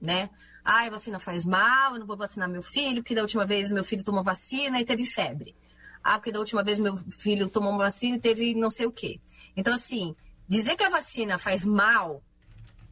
né? 0.00 0.30
Ah, 0.64 0.86
a 0.86 0.90
vacina 0.90 1.18
faz 1.18 1.44
mal, 1.44 1.94
eu 1.94 2.00
não 2.00 2.06
vou 2.06 2.16
vacinar 2.16 2.48
meu 2.48 2.62
filho, 2.62 3.02
porque 3.02 3.14
da 3.14 3.22
última 3.22 3.44
vez 3.44 3.70
meu 3.70 3.84
filho 3.84 4.04
tomou 4.04 4.22
vacina 4.22 4.80
e 4.80 4.84
teve 4.84 5.04
febre. 5.04 5.54
Ah, 6.02 6.18
porque 6.18 6.32
da 6.32 6.38
última 6.38 6.62
vez 6.62 6.78
meu 6.78 6.98
filho 7.18 7.48
tomou 7.48 7.70
uma 7.70 7.84
vacina 7.84 8.16
e 8.16 8.20
teve 8.20 8.54
não 8.54 8.70
sei 8.70 8.86
o 8.86 8.92
quê. 8.92 9.20
Então, 9.56 9.74
assim, 9.74 10.14
dizer 10.48 10.76
que 10.76 10.84
a 10.84 10.90
vacina 10.90 11.38
faz 11.38 11.64
mal 11.64 12.22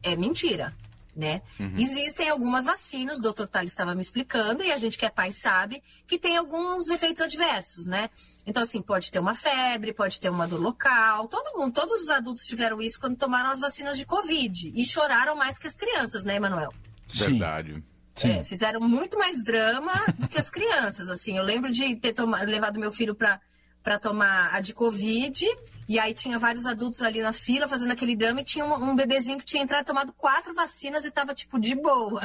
é 0.03 0.15
mentira 0.15 0.75
né? 1.19 1.41
Uhum. 1.59 1.75
Existem 1.77 2.29
algumas 2.29 2.65
vacinas, 2.65 3.17
o 3.17 3.21
doutor 3.21 3.47
Tales 3.47 3.71
estava 3.71 3.93
me 3.93 4.01
explicando, 4.01 4.63
e 4.63 4.71
a 4.71 4.77
gente 4.77 4.97
que 4.97 5.05
é 5.05 5.09
pai 5.09 5.31
sabe 5.31 5.83
que 6.07 6.17
tem 6.17 6.37
alguns 6.37 6.87
efeitos 6.87 7.21
adversos, 7.21 7.87
né? 7.87 8.09
Então, 8.45 8.63
assim, 8.63 8.81
pode 8.81 9.11
ter 9.11 9.19
uma 9.19 9.35
febre, 9.35 9.93
pode 9.93 10.19
ter 10.19 10.29
uma 10.29 10.47
dor 10.47 10.61
local. 10.61 11.27
Todo 11.27 11.57
mundo, 11.57 11.73
todos 11.73 12.03
os 12.03 12.09
adultos 12.09 12.45
tiveram 12.45 12.81
isso 12.81 12.99
quando 12.99 13.17
tomaram 13.17 13.49
as 13.49 13.59
vacinas 13.59 13.97
de 13.97 14.05
Covid. 14.05 14.71
E 14.73 14.85
choraram 14.85 15.35
mais 15.35 15.57
que 15.57 15.67
as 15.67 15.75
crianças, 15.75 16.23
né, 16.23 16.35
Emanuel? 16.35 16.73
Verdade. 17.11 17.83
É, 18.21 18.43
fizeram 18.43 18.81
muito 18.81 19.17
mais 19.17 19.43
drama 19.43 19.93
do 20.17 20.27
que 20.27 20.39
as 20.39 20.49
crianças, 20.49 21.09
assim. 21.09 21.37
Eu 21.37 21.43
lembro 21.43 21.71
de 21.71 21.95
ter 21.95 22.13
tomado, 22.13 22.45
levado 22.49 22.79
meu 22.79 22.91
filho 22.91 23.15
para 23.15 23.99
tomar 23.99 24.53
a 24.53 24.59
de 24.59 24.73
Covid 24.73 25.45
e 25.89 25.97
aí 25.97 26.13
tinha 26.13 26.37
vários 26.37 26.67
adultos 26.67 27.01
ali 27.01 27.19
na 27.19 27.33
fila 27.33 27.67
fazendo 27.67 27.91
aquele 27.91 28.15
drama 28.15 28.41
e 28.41 28.43
tinha 28.43 28.63
um, 28.63 28.91
um 28.91 28.95
bebezinho 28.95 29.39
que 29.39 29.43
tinha 29.45 29.63
entrado 29.63 29.85
tomado 29.85 30.13
quatro 30.13 30.53
vacinas 30.53 31.03
e 31.03 31.09
tava, 31.09 31.33
tipo, 31.33 31.59
de 31.59 31.73
boa. 31.73 32.21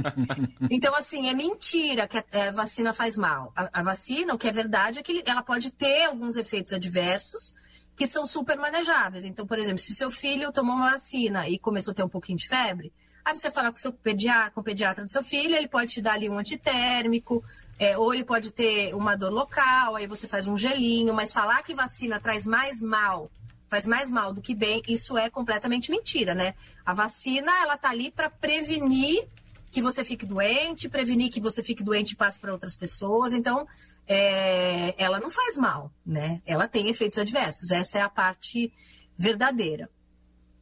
então, 0.68 0.94
assim, 0.94 1.28
é 1.28 1.32
mentira 1.32 2.06
que 2.06 2.18
a, 2.18 2.24
a 2.48 2.50
vacina 2.50 2.92
faz 2.92 3.16
mal. 3.16 3.50
A, 3.56 3.80
a, 3.80 3.82
vacina, 3.82 4.34
o 4.34 4.38
que 4.38 4.46
é 4.46 4.52
verdade, 4.52 4.98
é 4.98 5.02
que 5.02 5.22
ela 5.24 5.42
pode 5.42 5.70
ter 5.70 6.04
alguns 6.04 6.36
efeitos 6.36 6.74
adversos 6.74 7.54
que 7.96 8.06
são 8.06 8.26
super 8.26 8.58
manejáveis. 8.58 9.24
Então, 9.24 9.46
por 9.46 9.58
exemplo, 9.58 9.78
se 9.78 9.94
seu 9.94 10.10
filho 10.10 10.52
tomou 10.52 10.76
uma 10.76 10.90
vacina 10.90 11.48
e 11.48 11.58
começou 11.58 11.92
a 11.92 11.94
ter 11.94 12.04
um 12.04 12.10
pouquinho 12.10 12.36
de 12.36 12.46
febre, 12.46 12.92
aí 13.26 13.36
você 13.36 13.50
fala 13.50 13.72
com, 13.72 13.76
seu 13.76 13.92
pediatra, 13.92 14.52
com 14.52 14.60
o 14.60 14.64
pediatra 14.64 15.04
do 15.04 15.10
seu 15.10 15.22
filho, 15.22 15.56
ele 15.56 15.66
pode 15.66 15.92
te 15.92 16.00
dar 16.00 16.12
ali 16.12 16.30
um 16.30 16.38
antitérmico, 16.38 17.44
é, 17.76 17.98
ou 17.98 18.14
ele 18.14 18.24
pode 18.24 18.52
ter 18.52 18.94
uma 18.94 19.16
dor 19.16 19.32
local, 19.32 19.96
aí 19.96 20.06
você 20.06 20.28
faz 20.28 20.46
um 20.46 20.56
gelinho, 20.56 21.12
mas 21.12 21.32
falar 21.32 21.62
que 21.64 21.74
vacina 21.74 22.20
traz 22.20 22.46
mais 22.46 22.80
mal, 22.80 23.28
faz 23.68 23.84
mais 23.84 24.08
mal 24.08 24.32
do 24.32 24.40
que 24.40 24.54
bem, 24.54 24.80
isso 24.86 25.18
é 25.18 25.28
completamente 25.28 25.90
mentira, 25.90 26.36
né? 26.36 26.54
A 26.84 26.94
vacina, 26.94 27.50
ela 27.62 27.76
tá 27.76 27.90
ali 27.90 28.12
para 28.12 28.30
prevenir 28.30 29.26
que 29.72 29.82
você 29.82 30.04
fique 30.04 30.24
doente, 30.24 30.88
prevenir 30.88 31.28
que 31.28 31.40
você 31.40 31.64
fique 31.64 31.82
doente 31.82 32.12
e 32.12 32.16
passe 32.16 32.38
para 32.38 32.52
outras 32.52 32.76
pessoas. 32.76 33.32
Então, 33.32 33.66
é, 34.06 34.94
ela 34.96 35.18
não 35.18 35.30
faz 35.30 35.56
mal, 35.56 35.90
né? 36.06 36.40
Ela 36.46 36.68
tem 36.68 36.88
efeitos 36.88 37.18
adversos. 37.18 37.72
Essa 37.72 37.98
é 37.98 38.02
a 38.02 38.08
parte 38.08 38.72
verdadeira. 39.18 39.90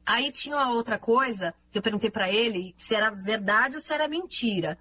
Aí 0.06 0.30
tinha 0.30 0.56
uma 0.56 0.72
outra 0.72 0.98
coisa 0.98 1.54
que 1.70 1.78
eu 1.78 1.82
perguntei 1.82 2.10
para 2.10 2.30
ele 2.30 2.74
se 2.76 2.94
era 2.94 3.10
verdade 3.10 3.76
ou 3.76 3.80
se 3.80 3.92
era 3.92 4.08
mentira 4.08 4.78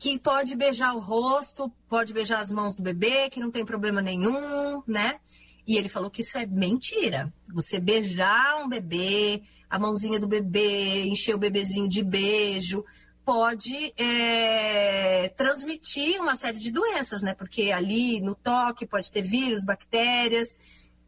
que 0.00 0.18
pode 0.18 0.56
beijar 0.56 0.94
o 0.94 0.98
rosto, 0.98 1.70
pode 1.86 2.14
beijar 2.14 2.40
as 2.40 2.50
mãos 2.50 2.74
do 2.74 2.82
bebê, 2.82 3.28
que 3.28 3.38
não 3.38 3.50
tem 3.50 3.66
problema 3.66 4.00
nenhum, 4.00 4.82
né? 4.86 5.20
E 5.66 5.76
ele 5.76 5.90
falou 5.90 6.10
que 6.10 6.22
isso 6.22 6.38
é 6.38 6.46
mentira. 6.46 7.30
Você 7.52 7.78
beijar 7.78 8.64
um 8.64 8.68
bebê, 8.68 9.42
a 9.68 9.78
mãozinha 9.78 10.18
do 10.18 10.26
bebê, 10.26 11.02
encher 11.02 11.34
o 11.34 11.38
bebezinho 11.38 11.86
de 11.86 12.02
beijo, 12.02 12.82
pode 13.26 13.92
é, 13.94 15.28
transmitir 15.36 16.18
uma 16.18 16.34
série 16.34 16.58
de 16.58 16.70
doenças, 16.70 17.20
né? 17.20 17.34
Porque 17.34 17.70
ali 17.70 18.22
no 18.22 18.34
toque 18.34 18.86
pode 18.86 19.12
ter 19.12 19.20
vírus, 19.20 19.66
bactérias, 19.66 20.56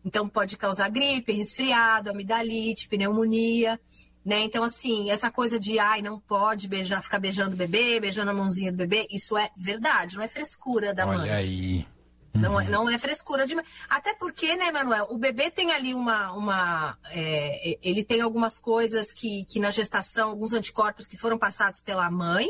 então 0.04 0.28
pode 0.28 0.56
causar 0.56 0.90
gripe, 0.90 1.32
resfriado, 1.32 2.10
amidalite, 2.10 2.88
pneumonia. 2.88 3.80
Né? 4.24 4.40
Então, 4.40 4.62
assim, 4.62 5.10
essa 5.10 5.30
coisa 5.30 5.58
de 5.58 5.78
ai, 5.78 6.00
não 6.00 6.20
pode 6.20 6.68
beijar, 6.68 7.02
ficar 7.02 7.18
beijando 7.18 7.54
o 7.54 7.58
bebê, 7.58 7.98
beijando 7.98 8.30
a 8.30 8.34
mãozinha 8.34 8.70
do 8.70 8.78
bebê, 8.78 9.06
isso 9.10 9.36
é 9.36 9.50
verdade, 9.56 10.14
não 10.14 10.22
é 10.22 10.28
frescura 10.28 10.94
da 10.94 11.06
Olha 11.06 11.18
mãe. 11.18 11.28
Olha 11.28 11.36
aí. 11.38 11.86
Não, 12.34 12.58
é, 12.58 12.68
não 12.68 12.88
é 12.88 12.98
frescura 12.98 13.46
de. 13.46 13.54
Até 13.88 14.14
porque, 14.14 14.56
né, 14.56 14.70
Manuel, 14.70 15.06
o 15.10 15.18
bebê 15.18 15.50
tem 15.50 15.70
ali 15.70 15.92
uma. 15.92 16.32
uma 16.32 16.96
é, 17.10 17.78
ele 17.82 18.02
tem 18.02 18.20
algumas 18.20 18.58
coisas 18.58 19.12
que, 19.12 19.44
que 19.44 19.60
na 19.60 19.70
gestação, 19.70 20.30
alguns 20.30 20.52
anticorpos 20.52 21.06
que 21.06 21.16
foram 21.16 21.36
passados 21.36 21.80
pela 21.80 22.10
mãe, 22.10 22.48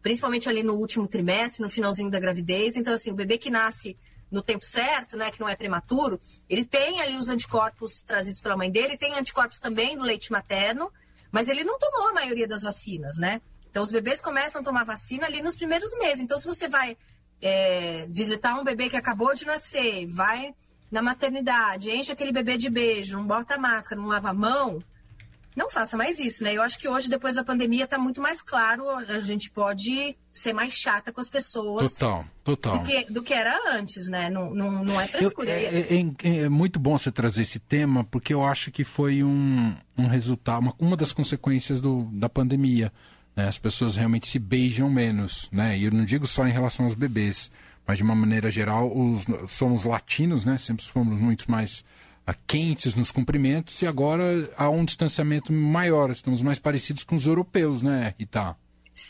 principalmente 0.00 0.48
ali 0.48 0.62
no 0.62 0.74
último 0.74 1.06
trimestre, 1.06 1.62
no 1.62 1.68
finalzinho 1.68 2.10
da 2.10 2.18
gravidez. 2.18 2.76
Então, 2.76 2.94
assim, 2.94 3.10
o 3.10 3.14
bebê 3.14 3.36
que 3.36 3.50
nasce 3.50 3.98
no 4.30 4.42
tempo 4.42 4.64
certo, 4.64 5.16
né, 5.16 5.30
que 5.30 5.40
não 5.40 5.48
é 5.48 5.56
prematuro, 5.56 6.20
ele 6.48 6.64
tem 6.64 7.00
ali 7.00 7.16
os 7.16 7.28
anticorpos 7.28 8.02
trazidos 8.02 8.40
pela 8.40 8.56
mãe 8.56 8.70
dele, 8.70 8.96
tem 8.96 9.18
anticorpos 9.18 9.58
também 9.58 9.96
no 9.96 10.02
leite 10.02 10.30
materno, 10.30 10.92
mas 11.32 11.48
ele 11.48 11.64
não 11.64 11.78
tomou 11.78 12.08
a 12.08 12.12
maioria 12.12 12.46
das 12.46 12.62
vacinas, 12.62 13.18
né? 13.18 13.40
Então, 13.70 13.82
os 13.82 13.90
bebês 13.90 14.20
começam 14.20 14.60
a 14.60 14.64
tomar 14.64 14.84
vacina 14.84 15.26
ali 15.26 15.40
nos 15.42 15.54
primeiros 15.54 15.96
meses. 15.96 16.20
Então, 16.20 16.36
se 16.38 16.44
você 16.44 16.68
vai 16.68 16.96
é, 17.40 18.06
visitar 18.08 18.58
um 18.58 18.64
bebê 18.64 18.90
que 18.90 18.96
acabou 18.96 19.32
de 19.32 19.46
nascer, 19.46 20.06
vai 20.08 20.52
na 20.90 21.00
maternidade, 21.00 21.90
enche 21.90 22.10
aquele 22.10 22.32
bebê 22.32 22.56
de 22.56 22.68
beijo, 22.68 23.16
não 23.16 23.24
bota 23.24 23.56
máscara, 23.56 24.00
não 24.00 24.08
lava 24.08 24.30
a 24.30 24.34
mão, 24.34 24.82
não 25.56 25.68
faça 25.68 25.96
mais 25.96 26.18
isso, 26.20 26.44
né? 26.44 26.54
Eu 26.54 26.62
acho 26.62 26.78
que 26.78 26.88
hoje, 26.88 27.08
depois 27.08 27.34
da 27.34 27.44
pandemia, 27.44 27.84
está 27.84 27.98
muito 27.98 28.20
mais 28.20 28.40
claro, 28.40 28.88
a 28.88 29.20
gente 29.20 29.50
pode 29.50 30.16
ser 30.32 30.52
mais 30.52 30.72
chata 30.72 31.12
com 31.12 31.20
as 31.20 31.28
pessoas. 31.28 31.94
Total, 31.94 32.24
total. 32.44 32.78
Do 32.78 32.84
que, 32.84 33.12
do 33.12 33.22
que 33.22 33.34
era 33.34 33.76
antes, 33.76 34.08
né? 34.08 34.30
Não, 34.30 34.54
não, 34.54 34.84
não 34.84 35.00
é 35.00 35.06
frescura. 35.06 35.50
Eu, 35.50 35.78
é, 35.78 36.28
é, 36.28 36.38
é, 36.44 36.48
muito 36.48 36.78
bom 36.78 36.96
você 36.96 37.10
trazer 37.10 37.42
esse 37.42 37.58
tema, 37.58 38.04
porque 38.04 38.32
eu 38.32 38.44
acho 38.44 38.70
que 38.70 38.84
foi 38.84 39.24
um, 39.24 39.74
um 39.98 40.06
resultado, 40.06 40.60
uma, 40.60 40.74
uma 40.78 40.96
das 40.96 41.12
consequências 41.12 41.80
do, 41.80 42.04
da 42.12 42.28
pandemia. 42.28 42.92
Né? 43.34 43.48
As 43.48 43.58
pessoas 43.58 43.96
realmente 43.96 44.28
se 44.28 44.38
beijam 44.38 44.88
menos, 44.88 45.48
né? 45.50 45.76
E 45.76 45.84
eu 45.84 45.90
não 45.90 46.04
digo 46.04 46.26
só 46.26 46.46
em 46.46 46.52
relação 46.52 46.84
aos 46.84 46.94
bebês, 46.94 47.50
mas 47.86 47.98
de 47.98 48.04
uma 48.04 48.14
maneira 48.14 48.50
geral, 48.52 48.96
os, 48.96 49.24
somos 49.48 49.84
latinos, 49.84 50.44
né? 50.44 50.56
Sempre 50.58 50.84
fomos 50.86 51.18
muito 51.20 51.50
mais 51.50 51.84
quentes 52.34 52.94
nos 52.94 53.10
cumprimentos 53.10 53.80
e 53.82 53.86
agora 53.86 54.24
há 54.56 54.68
um 54.70 54.84
distanciamento 54.84 55.52
maior. 55.52 56.10
Estamos 56.10 56.42
mais 56.42 56.58
parecidos 56.58 57.04
com 57.04 57.16
os 57.16 57.26
europeus, 57.26 57.82
né, 57.82 58.14
Rita? 58.18 58.56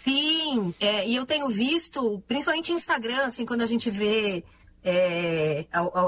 Sim, 0.04 0.74
é, 0.80 1.08
e 1.08 1.16
eu 1.16 1.26
tenho 1.26 1.48
visto, 1.48 2.22
principalmente 2.26 2.72
Instagram, 2.72 3.24
assim, 3.24 3.44
quando 3.44 3.62
a 3.62 3.66
gente 3.66 3.90
vê 3.90 4.44
é, 4.82 5.66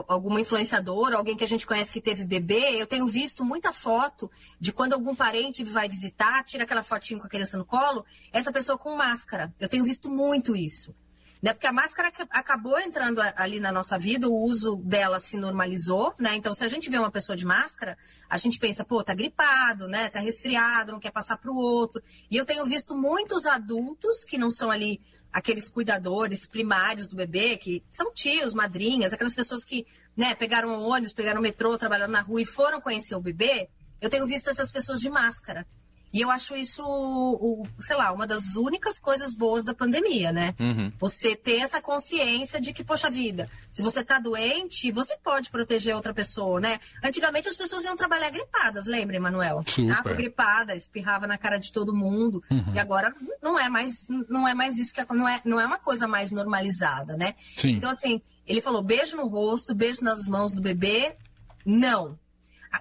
alguma 0.09 0.40
influenciadora, 0.40 1.16
alguém 1.16 1.37
que 1.37 1.45
a 1.45 1.49
gente 1.49 1.66
conhece 1.66 1.92
que 1.92 2.00
teve 2.00 2.25
bebê, 2.25 2.81
eu 2.81 2.87
tenho 2.87 3.07
visto 3.07 3.45
muita 3.45 3.73
foto 3.73 4.31
de 4.59 4.73
quando 4.73 4.95
algum 4.95 5.14
parente 5.14 5.62
vai 5.64 5.88
visitar, 5.88 6.42
tira 6.45 6.64
aquela 6.64 6.83
fotinho 6.83 7.21
com 7.21 7.26
a 7.26 7.31
criança 7.31 7.59
no 7.59 7.64
colo, 7.64 8.04
essa 8.33 8.52
pessoa 8.52 8.78
com 8.78 8.97
máscara. 8.97 9.52
Eu 9.61 9.69
tenho 9.69 9.85
visto 9.85 10.09
muito 10.09 10.57
isso. 10.57 10.95
Né? 11.43 11.53
Porque 11.53 11.67
a 11.67 11.73
máscara 11.73 12.13
acabou 12.31 12.79
entrando 12.79 13.21
ali 13.35 13.59
na 13.59 13.73
nossa 13.73 13.99
vida, 13.99 14.29
o 14.29 14.45
uso 14.45 14.77
dela 14.77 15.19
se 15.19 15.37
normalizou, 15.37 16.15
né? 16.17 16.37
Então, 16.37 16.55
se 16.55 16.63
a 16.63 16.69
gente 16.69 16.89
vê 16.89 16.97
uma 16.97 17.11
pessoa 17.11 17.35
de 17.35 17.45
máscara, 17.45 17.99
a 18.31 18.39
gente 18.39 18.61
pensa, 18.61 18.85
pô, 18.85 19.03
tá 19.03 19.13
gripado, 19.13 19.89
né? 19.89 20.09
Tá 20.09 20.21
resfriado, 20.21 20.93
não 20.93 21.01
quer 21.01 21.11
passar 21.11 21.37
para 21.39 21.51
o 21.51 21.57
outro. 21.57 22.01
E 22.31 22.37
eu 22.37 22.45
tenho 22.45 22.65
visto 22.65 22.95
muitos 22.95 23.45
adultos 23.45 24.25
que 24.25 24.39
não 24.39 24.53
são 24.53 24.71
ali 24.71 25.01
aqueles 25.33 25.69
cuidadores 25.69 26.47
primários 26.47 27.09
do 27.09 27.17
bebê, 27.17 27.57
que 27.57 27.83
são 27.91 28.13
tios, 28.13 28.55
madrinhas, 28.55 29.13
aquelas 29.13 29.35
pessoas 29.35 29.65
que, 29.65 29.85
né, 30.17 30.37
pegaram 30.37 30.81
ônibus, 30.81 31.15
pegaram 31.15 31.41
metrô, 31.41 31.77
trabalhando 31.77 32.13
na 32.13 32.21
rua 32.21 32.43
e 32.43 32.47
foram 32.47 32.81
conhecer 32.81 33.17
o 33.17 33.21
bebê, 33.21 33.69
eu 34.01 34.11
tenho 34.11 34.27
visto 34.27 34.51
essas 34.51 34.71
pessoas 34.71 35.01
de 35.01 35.09
máscara. 35.09 35.67
E 36.12 36.21
eu 36.21 36.31
acho 36.31 36.54
isso, 36.54 36.83
o, 36.85 37.66
sei 37.81 37.97
lá, 37.97 38.12
uma 38.12 38.26
das 38.26 38.54
únicas 38.54 38.99
coisas 38.99 39.33
boas 39.33 39.64
da 39.64 39.73
pandemia, 39.73 40.31
né? 40.31 40.54
Uhum. 40.61 40.92
Você 40.99 41.35
ter 41.35 41.61
essa 41.61 41.81
consciência 41.81 42.61
de 42.61 42.73
que, 42.73 42.85
poxa 42.85 43.11
vida, 43.11 43.49
se 43.71 43.83
você 43.83 44.04
tá 44.04 44.19
doente, 44.19 44.92
você 44.92 45.16
pode 45.16 45.50
proteger 45.50 45.97
outra 45.97 46.12
pessoa, 46.12 46.61
né? 46.61 46.81
Antigamente 47.02 47.49
as 47.49 47.57
pessoas 47.57 47.85
iam 47.85 47.97
trabalhar 47.97 48.28
gripadas, 48.31 48.87
lembra, 48.87 49.16
Emanuel? 49.16 49.62
Super. 49.66 49.92
Ah, 49.92 50.14
gripada, 50.14 50.76
espirrava 50.76 51.26
na 51.26 51.38
cara 51.38 51.57
de 51.57 51.73
todo 51.73 51.95
mundo. 51.95 52.42
Uhum. 52.50 52.75
E 52.75 52.78
agora 52.78 53.14
não 53.42 53.59
é 53.59 53.71
mais, 53.71 54.07
não 54.09 54.47
é 54.47 54.52
mais 54.52 54.76
isso 54.76 54.92
que 54.92 55.02
não 55.14 55.26
é, 55.26 55.40
não 55.45 55.59
é 55.59 55.64
uma 55.64 55.78
coisa 55.78 56.07
mais 56.07 56.31
normalizada, 56.31 57.16
né? 57.16 57.35
Sim. 57.57 57.71
Então, 57.71 57.90
assim, 57.90 58.21
ele 58.47 58.61
falou 58.61 58.83
beijo 58.83 59.16
no 59.16 59.26
rosto, 59.26 59.75
beijo 59.75 60.04
nas 60.04 60.26
mãos 60.26 60.52
do 60.52 60.61
bebê. 60.61 61.16
Não, 61.64 62.19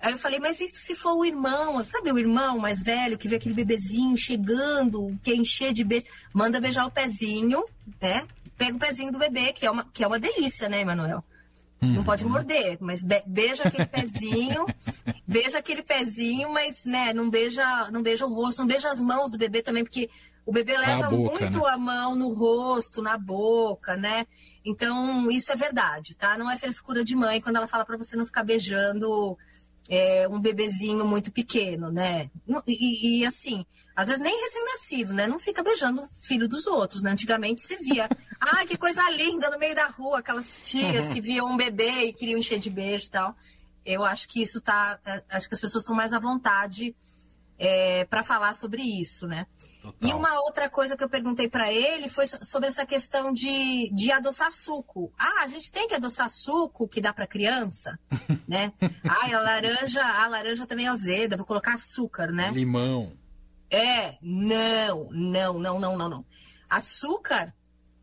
Aí 0.01 0.13
eu 0.13 0.17
falei, 0.17 0.39
mas 0.39 0.61
e 0.61 0.69
se 0.73 0.95
for 0.95 1.15
o 1.15 1.25
irmão? 1.25 1.83
Sabe 1.83 2.11
o 2.11 2.17
irmão 2.17 2.57
mais 2.57 2.81
velho 2.81 3.17
que 3.17 3.27
vê 3.27 3.35
aquele 3.35 3.53
bebezinho 3.53 4.15
chegando, 4.15 5.19
quer 5.21 5.35
encher 5.35 5.73
de 5.73 5.83
beijo? 5.83 6.05
Manda 6.33 6.61
beijar 6.61 6.85
o 6.85 6.91
pezinho, 6.91 7.65
né? 8.01 8.25
Pega 8.57 8.75
o 8.75 8.79
pezinho 8.79 9.11
do 9.11 9.19
bebê, 9.19 9.51
que 9.51 9.65
é 9.65 9.71
uma, 9.71 9.83
que 9.91 10.03
é 10.03 10.07
uma 10.07 10.19
delícia, 10.19 10.69
né, 10.69 10.81
Emanuel? 10.81 11.23
Hum. 11.81 11.93
Não 11.93 12.03
pode 12.03 12.23
morder, 12.23 12.77
mas 12.79 13.01
be 13.01 13.21
beija 13.25 13.63
aquele 13.63 13.85
pezinho, 13.87 14.65
beija 15.27 15.57
aquele 15.57 15.81
pezinho, 15.81 16.53
mas 16.53 16.85
né, 16.85 17.11
não 17.11 17.29
beija, 17.29 17.89
não 17.91 18.01
beija 18.01 18.25
o 18.25 18.33
rosto, 18.33 18.59
não 18.59 18.67
beija 18.67 18.89
as 18.89 19.01
mãos 19.01 19.29
do 19.29 19.37
bebê 19.37 19.61
também, 19.61 19.83
porque 19.83 20.09
o 20.45 20.53
bebê 20.53 20.77
leva 20.77 21.09
boca, 21.09 21.39
muito 21.39 21.59
né? 21.59 21.69
a 21.69 21.77
mão 21.77 22.15
no 22.15 22.33
rosto, 22.33 23.01
na 23.01 23.17
boca, 23.17 23.97
né? 23.97 24.25
Então, 24.63 25.29
isso 25.29 25.51
é 25.51 25.55
verdade, 25.55 26.15
tá? 26.15 26.37
Não 26.37 26.49
é 26.49 26.57
frescura 26.57 27.03
de 27.03 27.15
mãe 27.15 27.41
quando 27.41 27.57
ela 27.57 27.67
fala 27.67 27.83
para 27.83 27.97
você 27.97 28.15
não 28.15 28.25
ficar 28.25 28.43
beijando 28.43 29.37
é, 29.89 30.27
um 30.27 30.39
bebezinho 30.39 31.05
muito 31.05 31.31
pequeno, 31.31 31.91
né? 31.91 32.29
E, 32.67 33.19
e, 33.19 33.25
assim, 33.25 33.65
às 33.95 34.07
vezes 34.07 34.21
nem 34.21 34.39
recém-nascido, 34.41 35.13
né? 35.13 35.27
Não 35.27 35.39
fica 35.39 35.63
beijando 35.63 36.01
o 36.01 36.07
filho 36.21 36.47
dos 36.47 36.67
outros, 36.67 37.01
né? 37.01 37.11
Antigamente 37.11 37.61
se 37.61 37.75
via, 37.77 38.09
ai, 38.39 38.65
que 38.65 38.77
coisa 38.77 39.09
linda 39.09 39.49
no 39.49 39.59
meio 39.59 39.75
da 39.75 39.87
rua, 39.87 40.19
aquelas 40.19 40.47
tias 40.63 41.07
que 41.09 41.21
viam 41.21 41.47
um 41.47 41.57
bebê 41.57 42.05
e 42.05 42.13
queriam 42.13 42.39
encher 42.39 42.59
de 42.59 42.69
beijo 42.69 43.07
e 43.07 43.11
tal. 43.11 43.35
Eu 43.85 44.03
acho 44.03 44.27
que 44.27 44.41
isso 44.41 44.61
tá. 44.61 44.99
É, 45.05 45.23
acho 45.29 45.49
que 45.49 45.55
as 45.55 45.61
pessoas 45.61 45.83
estão 45.83 45.95
mais 45.95 46.13
à 46.13 46.19
vontade 46.19 46.95
é, 47.57 48.05
para 48.05 48.23
falar 48.23 48.53
sobre 48.53 48.81
isso, 48.81 49.27
né? 49.27 49.45
Total. 49.81 50.09
E 50.09 50.13
uma 50.13 50.39
outra 50.41 50.69
coisa 50.69 50.95
que 50.95 51.03
eu 51.03 51.09
perguntei 51.09 51.49
para 51.49 51.73
ele 51.73 52.07
foi 52.07 52.27
sobre 52.27 52.69
essa 52.69 52.85
questão 52.85 53.33
de, 53.33 53.89
de 53.91 54.11
adoçar 54.11 54.51
suco. 54.51 55.11
Ah, 55.17 55.43
a 55.43 55.47
gente 55.47 55.71
tem 55.71 55.87
que 55.87 55.95
adoçar 55.95 56.29
suco 56.29 56.87
que 56.87 57.01
dá 57.01 57.11
para 57.11 57.25
criança, 57.25 57.99
né? 58.47 58.71
Ah, 59.03 59.35
a 59.35 59.41
laranja, 59.41 60.03
a 60.03 60.27
laranja 60.27 60.67
também 60.67 60.85
é 60.85 60.89
azeda, 60.89 61.35
vou 61.35 61.45
colocar 61.45 61.73
açúcar, 61.73 62.31
né? 62.31 62.51
Limão. 62.51 63.13
É, 63.71 64.17
não, 64.21 65.09
não, 65.11 65.59
não, 65.59 65.79
não, 65.79 65.97
não, 65.97 66.09
não. 66.09 66.25
Açúcar 66.69 67.53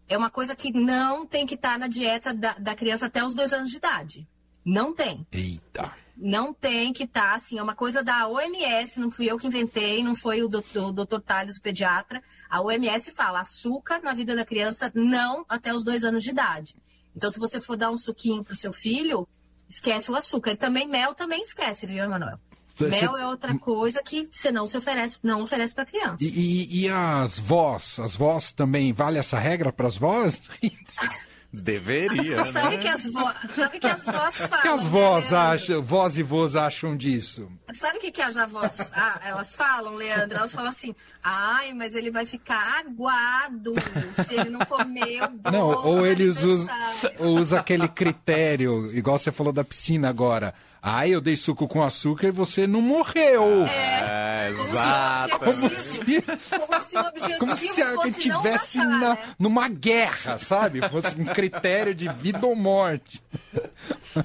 é 0.08 0.18
uma 0.18 0.30
coisa 0.30 0.56
que 0.56 0.72
não 0.72 1.26
tem 1.26 1.46
que 1.46 1.54
estar 1.54 1.72
tá 1.72 1.78
na 1.78 1.86
dieta 1.86 2.34
da, 2.34 2.54
da 2.54 2.74
criança 2.74 3.06
até 3.06 3.24
os 3.24 3.34
dois 3.34 3.52
anos 3.52 3.70
de 3.70 3.76
idade. 3.76 4.28
Não 4.64 4.92
tem. 4.92 5.24
Eita. 5.30 5.94
Não 6.20 6.52
tem 6.52 6.92
que 6.92 7.04
estar, 7.04 7.30
tá, 7.30 7.34
assim, 7.36 7.58
é 7.58 7.62
uma 7.62 7.76
coisa 7.76 8.02
da 8.02 8.26
OMS, 8.26 8.98
não 8.98 9.08
fui 9.08 9.30
eu 9.30 9.38
que 9.38 9.46
inventei, 9.46 10.02
não 10.02 10.16
foi 10.16 10.42
o 10.42 10.48
doutor, 10.48 10.88
o 10.88 10.92
doutor 10.92 11.20
Tales, 11.22 11.56
o 11.56 11.62
pediatra. 11.62 12.20
A 12.50 12.60
OMS 12.60 13.12
fala, 13.12 13.40
açúcar 13.40 14.00
na 14.02 14.12
vida 14.12 14.34
da 14.34 14.44
criança 14.44 14.90
não 14.94 15.44
até 15.48 15.72
os 15.72 15.84
dois 15.84 16.02
anos 16.02 16.24
de 16.24 16.30
idade. 16.30 16.74
Então, 17.14 17.30
se 17.30 17.38
você 17.38 17.60
for 17.60 17.76
dar 17.76 17.92
um 17.92 17.96
suquinho 17.96 18.42
pro 18.42 18.56
seu 18.56 18.72
filho, 18.72 19.28
esquece 19.68 20.10
o 20.10 20.16
açúcar. 20.16 20.52
E 20.52 20.56
também 20.56 20.88
mel 20.88 21.14
também 21.14 21.40
esquece, 21.40 21.86
viu, 21.86 22.02
Emanuel? 22.02 22.38
Você... 22.74 23.00
Mel 23.00 23.16
é 23.16 23.26
outra 23.26 23.56
coisa 23.58 24.02
que 24.02 24.28
você 24.30 24.50
não 24.50 24.66
se 24.66 24.76
oferece, 24.76 25.18
não 25.22 25.42
oferece 25.42 25.74
para 25.74 25.86
criança. 25.86 26.18
E, 26.20 26.26
e, 26.26 26.82
e, 26.84 26.88
as 26.88 27.38
vós, 27.38 27.98
as 28.00 28.16
vós 28.16 28.50
também 28.50 28.92
vale 28.92 29.18
essa 29.18 29.38
regra 29.38 29.72
para 29.72 29.86
as 29.86 29.96
vós? 29.96 30.40
Deveria, 31.50 32.36
né? 32.44 32.52
Sabe 32.52 32.78
que 32.78 32.88
as, 32.88 33.10
vo... 33.10 33.32
Sabe 33.54 33.78
que 33.78 33.86
as 33.86 34.04
vós 34.04 34.36
falam. 34.36 34.58
O 34.58 34.62
que 34.62 34.68
as 34.68 34.88
vós 34.88 35.30
né, 35.30 35.38
acham, 35.38 35.82
vós 35.82 36.18
e 36.18 36.22
vós 36.22 36.56
acham 36.56 36.96
disso? 36.96 37.50
Sabe 37.74 37.98
o 37.98 38.00
que, 38.00 38.10
que 38.10 38.20
as 38.20 38.36
avós 38.36 38.80
ah, 38.92 39.20
elas 39.24 39.54
falam, 39.54 39.94
Leandro? 39.94 40.36
Elas 40.36 40.52
falam 40.52 40.68
assim, 40.68 40.94
ai, 41.22 41.72
mas 41.72 41.94
ele 41.94 42.10
vai 42.10 42.26
ficar 42.26 42.80
aguado 42.80 43.74
se 44.14 44.34
ele 44.34 44.50
não 44.50 44.60
comer 44.60 45.22
o 45.22 45.50
Não, 45.50 45.86
ou 45.86 46.06
eles 46.06 46.42
usam 46.42 46.74
usa 47.18 47.60
aquele 47.60 47.88
critério, 47.88 48.90
igual 48.94 49.18
você 49.18 49.32
falou 49.32 49.52
da 49.52 49.64
piscina 49.64 50.08
agora. 50.08 50.54
Ai, 50.90 51.10
eu 51.10 51.20
dei 51.20 51.36
suco 51.36 51.68
com 51.68 51.82
açúcar 51.82 52.28
e 52.28 52.30
você 52.30 52.66
não 52.66 52.80
morreu. 52.80 53.66
É, 53.66 54.46
é 54.46 54.50
exato. 54.50 55.38
Como 55.38 55.68
se, 55.76 56.22
como 56.22 56.80
se, 56.82 56.96
o 56.96 57.38
como 57.38 57.56
se 57.56 57.82
alguém 57.82 58.12
tivesse 58.12 58.78
matar, 58.78 58.98
na, 58.98 59.14
né? 59.14 59.18
numa 59.38 59.68
guerra, 59.68 60.38
sabe? 60.38 60.80
Fosse 60.88 61.14
um 61.20 61.26
critério 61.26 61.94
de 61.94 62.10
vida 62.14 62.46
ou 62.46 62.56
morte. 62.56 63.22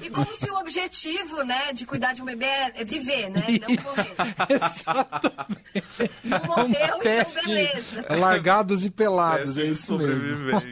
E 0.00 0.08
como 0.08 0.32
se 0.32 0.50
o 0.50 0.58
objetivo, 0.58 1.44
né, 1.44 1.74
de 1.74 1.84
cuidar 1.84 2.14
de 2.14 2.22
um 2.22 2.24
bebê 2.24 2.46
é 2.46 2.82
viver, 2.82 3.28
né? 3.28 3.44
Não 3.60 3.68
morrer. 3.84 4.14
Exatamente. 4.48 6.10
Não 6.24 6.40
morreu, 6.46 6.98
então 7.02 7.44
beleza. 7.44 8.06
Largados 8.18 8.86
e 8.86 8.90
pelados, 8.90 9.58
é 9.58 9.64
isso 9.64 9.98
mesmo. 9.98 10.62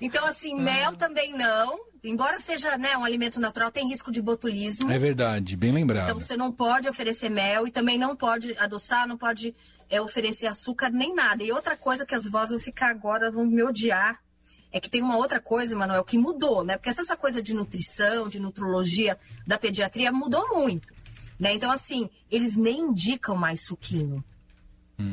Então, 0.00 0.24
assim, 0.24 0.54
mel 0.54 0.94
também 0.94 1.36
não 1.36 1.90
embora 2.02 2.40
seja 2.40 2.76
né, 2.78 2.96
um 2.96 3.04
alimento 3.04 3.40
natural, 3.40 3.70
tem 3.70 3.88
risco 3.88 4.10
de 4.10 4.20
botulismo. 4.20 4.90
É 4.90 4.98
verdade, 4.98 5.56
bem 5.56 5.72
lembrado. 5.72 6.04
Então 6.04 6.18
você 6.18 6.36
não 6.36 6.52
pode 6.52 6.88
oferecer 6.88 7.28
mel 7.28 7.66
e 7.66 7.70
também 7.70 7.98
não 7.98 8.16
pode 8.16 8.56
adoçar, 8.58 9.06
não 9.06 9.18
pode 9.18 9.54
é, 9.88 10.00
oferecer 10.00 10.46
açúcar 10.46 10.90
nem 10.90 11.14
nada. 11.14 11.42
E 11.42 11.52
outra 11.52 11.76
coisa 11.76 12.06
que 12.06 12.14
as 12.14 12.26
vozes 12.26 12.50
vão 12.50 12.60
ficar 12.60 12.90
agora, 12.90 13.30
vão 13.30 13.44
me 13.44 13.62
odiar, 13.62 14.20
é 14.72 14.78
que 14.78 14.88
tem 14.88 15.02
uma 15.02 15.16
outra 15.16 15.40
coisa, 15.40 15.76
Manuel, 15.76 16.04
que 16.04 16.16
mudou, 16.16 16.64
né? 16.64 16.76
Porque 16.76 16.90
essa 16.90 17.16
coisa 17.16 17.42
de 17.42 17.52
nutrição, 17.52 18.28
de 18.28 18.38
nutrologia 18.38 19.18
da 19.46 19.58
pediatria 19.58 20.12
mudou 20.12 20.48
muito. 20.54 20.94
Né? 21.38 21.54
Então, 21.54 21.70
assim, 21.72 22.08
eles 22.30 22.56
nem 22.56 22.80
indicam 22.80 23.34
mais 23.34 23.62
suquinho. 23.62 24.22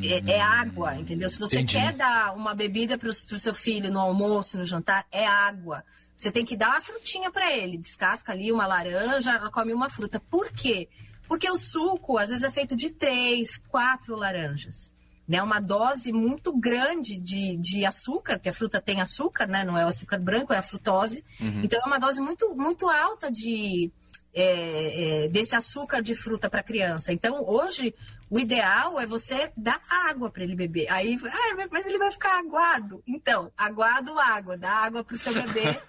É, 0.02 0.32
é, 0.32 0.40
água, 0.40 0.94
entendeu? 0.94 1.28
Se 1.28 1.38
você 1.38 1.60
Entendi. 1.60 1.78
quer 1.78 1.92
dar 1.92 2.34
uma 2.34 2.54
bebida 2.54 2.98
para 2.98 3.08
o 3.08 3.12
seu 3.12 3.54
filho 3.54 3.90
no 3.90 3.98
almoço, 3.98 4.58
no 4.58 4.64
jantar, 4.64 5.06
é 5.10 5.26
água. 5.26 5.84
Você 6.16 6.32
tem 6.32 6.44
que 6.44 6.56
dar 6.56 6.70
uma 6.70 6.80
frutinha 6.80 7.30
para 7.30 7.56
ele. 7.56 7.78
Descasca 7.78 8.32
ali 8.32 8.50
uma 8.50 8.66
laranja, 8.66 9.38
come 9.50 9.72
uma 9.72 9.88
fruta. 9.88 10.20
Por 10.28 10.50
quê? 10.50 10.88
Porque 11.28 11.48
o 11.48 11.58
suco, 11.58 12.18
às 12.18 12.28
vezes, 12.28 12.42
é 12.42 12.50
feito 12.50 12.74
de 12.74 12.90
três, 12.90 13.56
quatro 13.68 14.16
laranjas. 14.16 14.92
Né? 15.28 15.42
Uma 15.42 15.60
dose 15.60 16.12
muito 16.12 16.58
grande 16.58 17.18
de, 17.18 17.56
de 17.58 17.84
açúcar, 17.84 18.34
porque 18.34 18.48
a 18.48 18.52
fruta 18.52 18.80
tem 18.80 19.00
açúcar, 19.00 19.46
né? 19.46 19.62
Não 19.62 19.76
é 19.76 19.84
o 19.84 19.88
açúcar 19.88 20.18
branco, 20.18 20.52
é 20.52 20.56
a 20.56 20.62
frutose. 20.62 21.22
Uhum. 21.38 21.62
Então, 21.62 21.78
é 21.84 21.86
uma 21.86 21.98
dose 21.98 22.20
muito, 22.20 22.54
muito 22.56 22.88
alta 22.88 23.30
de, 23.30 23.92
é, 24.40 25.24
é, 25.24 25.28
desse 25.28 25.54
açúcar 25.54 26.00
de 26.00 26.14
fruta 26.14 26.48
para 26.48 26.62
criança. 26.62 27.12
Então, 27.12 27.44
hoje, 27.44 27.94
o 28.30 28.38
ideal 28.38 29.00
é 29.00 29.06
você 29.06 29.50
dar 29.56 29.80
água 29.88 30.30
para 30.30 30.44
ele 30.44 30.54
beber. 30.54 30.86
Aí, 30.90 31.18
ah, 31.24 31.68
mas 31.70 31.86
ele 31.86 31.98
vai 31.98 32.12
ficar 32.12 32.38
aguado. 32.38 33.02
Então, 33.06 33.52
aguado 33.56 34.18
água, 34.18 34.56
dá 34.56 34.70
água 34.70 35.02
para 35.02 35.16
o 35.16 35.18
seu 35.18 35.32
bebê. 35.34 35.80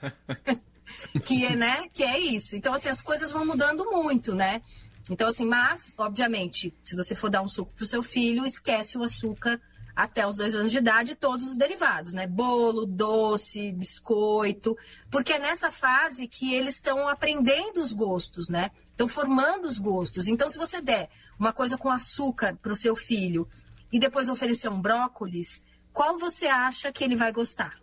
que 1.23 1.45
é, 1.45 1.55
né? 1.55 1.87
Que 1.93 2.03
é 2.03 2.19
isso. 2.19 2.55
Então, 2.55 2.73
assim, 2.73 2.89
as 2.89 3.01
coisas 3.01 3.31
vão 3.31 3.45
mudando 3.45 3.85
muito, 3.85 4.33
né? 4.33 4.61
Então, 5.09 5.27
assim, 5.27 5.45
mas, 5.45 5.93
obviamente, 5.97 6.73
se 6.83 6.95
você 6.95 7.13
for 7.13 7.29
dar 7.29 7.41
um 7.41 7.47
suco 7.47 7.73
para 7.73 7.83
o 7.83 7.87
seu 7.87 8.01
filho, 8.01 8.45
esquece 8.45 8.97
o 8.97 9.03
açúcar 9.03 9.61
até 9.99 10.25
os 10.25 10.37
dois 10.37 10.55
anos 10.55 10.71
de 10.71 10.77
idade, 10.77 11.13
todos 11.13 11.43
os 11.43 11.57
derivados, 11.57 12.13
né? 12.13 12.25
Bolo, 12.25 12.85
doce, 12.85 13.69
biscoito, 13.73 14.77
porque 15.11 15.33
é 15.33 15.39
nessa 15.39 15.69
fase 15.71 16.25
que 16.25 16.53
eles 16.53 16.75
estão 16.75 17.05
aprendendo 17.09 17.81
os 17.81 17.91
gostos, 17.91 18.47
né? 18.47 18.71
Estão 18.91 19.09
formando 19.09 19.67
os 19.67 19.77
gostos. 19.77 20.27
Então, 20.27 20.49
se 20.49 20.57
você 20.57 20.81
der 20.81 21.09
uma 21.37 21.51
coisa 21.51 21.77
com 21.77 21.89
açúcar 21.89 22.57
para 22.61 22.71
o 22.71 22.77
seu 22.77 22.95
filho 22.95 23.45
e 23.91 23.99
depois 23.99 24.29
oferecer 24.29 24.69
um 24.69 24.79
brócolis, 24.79 25.61
qual 25.91 26.17
você 26.17 26.47
acha 26.47 26.93
que 26.93 27.03
ele 27.03 27.17
vai 27.17 27.33
gostar? 27.33 27.75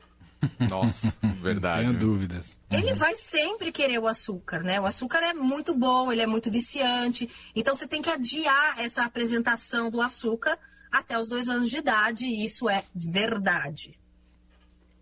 Nossa, 0.70 1.14
verdade. 1.42 1.82
Tenho 1.82 1.98
dúvidas. 1.98 2.58
Ele 2.70 2.94
vai 2.94 3.14
sempre 3.14 3.70
querer 3.70 3.98
o 3.98 4.06
açúcar, 4.06 4.62
né? 4.62 4.80
O 4.80 4.86
açúcar 4.86 5.18
é 5.18 5.34
muito 5.34 5.74
bom, 5.74 6.10
ele 6.10 6.22
é 6.22 6.26
muito 6.26 6.50
viciante. 6.50 7.28
Então 7.54 7.74
você 7.74 7.86
tem 7.86 8.00
que 8.00 8.08
adiar 8.08 8.78
essa 8.78 9.04
apresentação 9.04 9.90
do 9.90 10.00
açúcar 10.00 10.58
até 10.98 11.18
os 11.18 11.28
dois 11.28 11.48
anos 11.48 11.70
de 11.70 11.78
idade, 11.78 12.24
e 12.24 12.44
isso 12.44 12.68
é 12.68 12.84
verdade. 12.94 13.98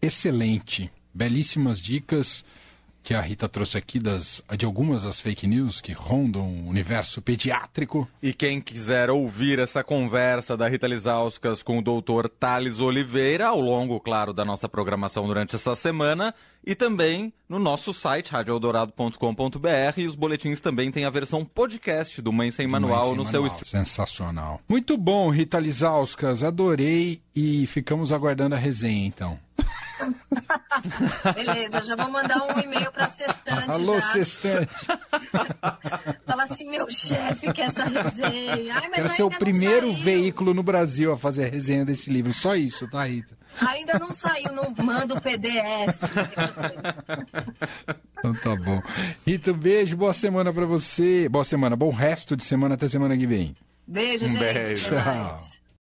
Excelente. 0.00 0.90
Belíssimas 1.12 1.80
dicas 1.80 2.44
que 3.04 3.12
a 3.12 3.20
Rita 3.20 3.46
trouxe 3.46 3.76
aqui 3.76 3.98
das, 3.98 4.42
de 4.56 4.64
algumas 4.64 5.02
das 5.02 5.20
fake 5.20 5.46
news 5.46 5.82
que 5.82 5.92
rondam 5.92 6.42
o 6.42 6.68
universo 6.70 7.20
pediátrico. 7.20 8.08
E 8.22 8.32
quem 8.32 8.62
quiser 8.62 9.10
ouvir 9.10 9.58
essa 9.58 9.84
conversa 9.84 10.56
da 10.56 10.66
Rita 10.66 10.86
Lizauskas 10.86 11.62
com 11.62 11.78
o 11.78 11.82
doutor 11.82 12.30
Thales 12.30 12.80
Oliveira, 12.80 13.48
ao 13.48 13.60
longo, 13.60 14.00
claro, 14.00 14.32
da 14.32 14.42
nossa 14.42 14.70
programação 14.70 15.26
durante 15.26 15.54
essa 15.54 15.76
semana, 15.76 16.34
e 16.66 16.74
também 16.74 17.30
no 17.46 17.58
nosso 17.58 17.92
site, 17.92 18.32
radioeldorado.com.br, 18.32 19.98
e 19.98 20.06
os 20.06 20.16
boletins 20.16 20.60
também 20.60 20.90
têm 20.90 21.04
a 21.04 21.10
versão 21.10 21.44
podcast 21.44 22.22
do 22.22 22.32
Mãe 22.32 22.50
Sem 22.50 22.66
Manual 22.66 23.00
Mãe 23.00 23.08
Sem 23.08 23.16
no 23.18 23.24
Manual. 23.24 23.58
seu... 23.58 23.66
Sensacional. 23.66 24.62
Muito 24.66 24.96
bom, 24.96 25.28
Rita 25.28 25.60
Lizauskas, 25.60 26.42
adorei 26.42 27.20
e 27.36 27.66
ficamos 27.66 28.12
aguardando 28.12 28.54
a 28.54 28.58
resenha, 28.58 29.06
então. 29.06 29.38
Beleza, 31.34 31.84
já 31.84 31.96
vou 31.96 32.10
mandar 32.10 32.42
um 32.42 32.60
e-mail 32.60 32.90
para 32.92 33.06
a 33.06 33.08
Sextante. 33.08 33.70
Alô, 33.70 33.98
já. 34.00 34.06
Sextante. 34.08 34.74
Fala 36.26 36.44
assim, 36.44 36.70
meu 36.70 36.88
chefe 36.90 37.52
quer 37.52 37.68
essa 37.68 37.84
resenha. 37.84 38.74
Ai, 38.74 38.90
Quero 38.90 39.08
ser 39.08 39.22
o 39.22 39.30
primeiro 39.30 39.92
veículo 39.92 40.52
no 40.52 40.62
Brasil 40.62 41.12
a 41.12 41.18
fazer 41.18 41.46
a 41.46 41.50
resenha 41.50 41.84
desse 41.84 42.10
livro. 42.10 42.32
Só 42.32 42.56
isso, 42.56 42.88
tá, 42.88 43.06
Rita? 43.06 43.36
Ainda 43.60 43.98
não 43.98 44.12
saiu, 44.12 44.52
não 44.52 44.74
manda 44.84 45.14
o 45.14 45.20
PDF. 45.20 45.96
então 48.18 48.34
tá 48.34 48.56
bom. 48.56 48.82
Rita, 49.26 49.52
um 49.52 49.56
beijo, 49.56 49.96
boa 49.96 50.12
semana 50.12 50.52
para 50.52 50.66
você. 50.66 51.28
Boa 51.28 51.44
semana, 51.44 51.76
bom 51.76 51.90
resto 51.90 52.36
de 52.36 52.44
semana 52.44 52.74
até 52.74 52.88
semana 52.88 53.16
que 53.16 53.26
vem. 53.26 53.56
Beijo, 53.86 54.24
um 54.24 54.28
gente. 54.28 54.38
Beijo. 54.38 54.90
Tchau. 54.90 55.53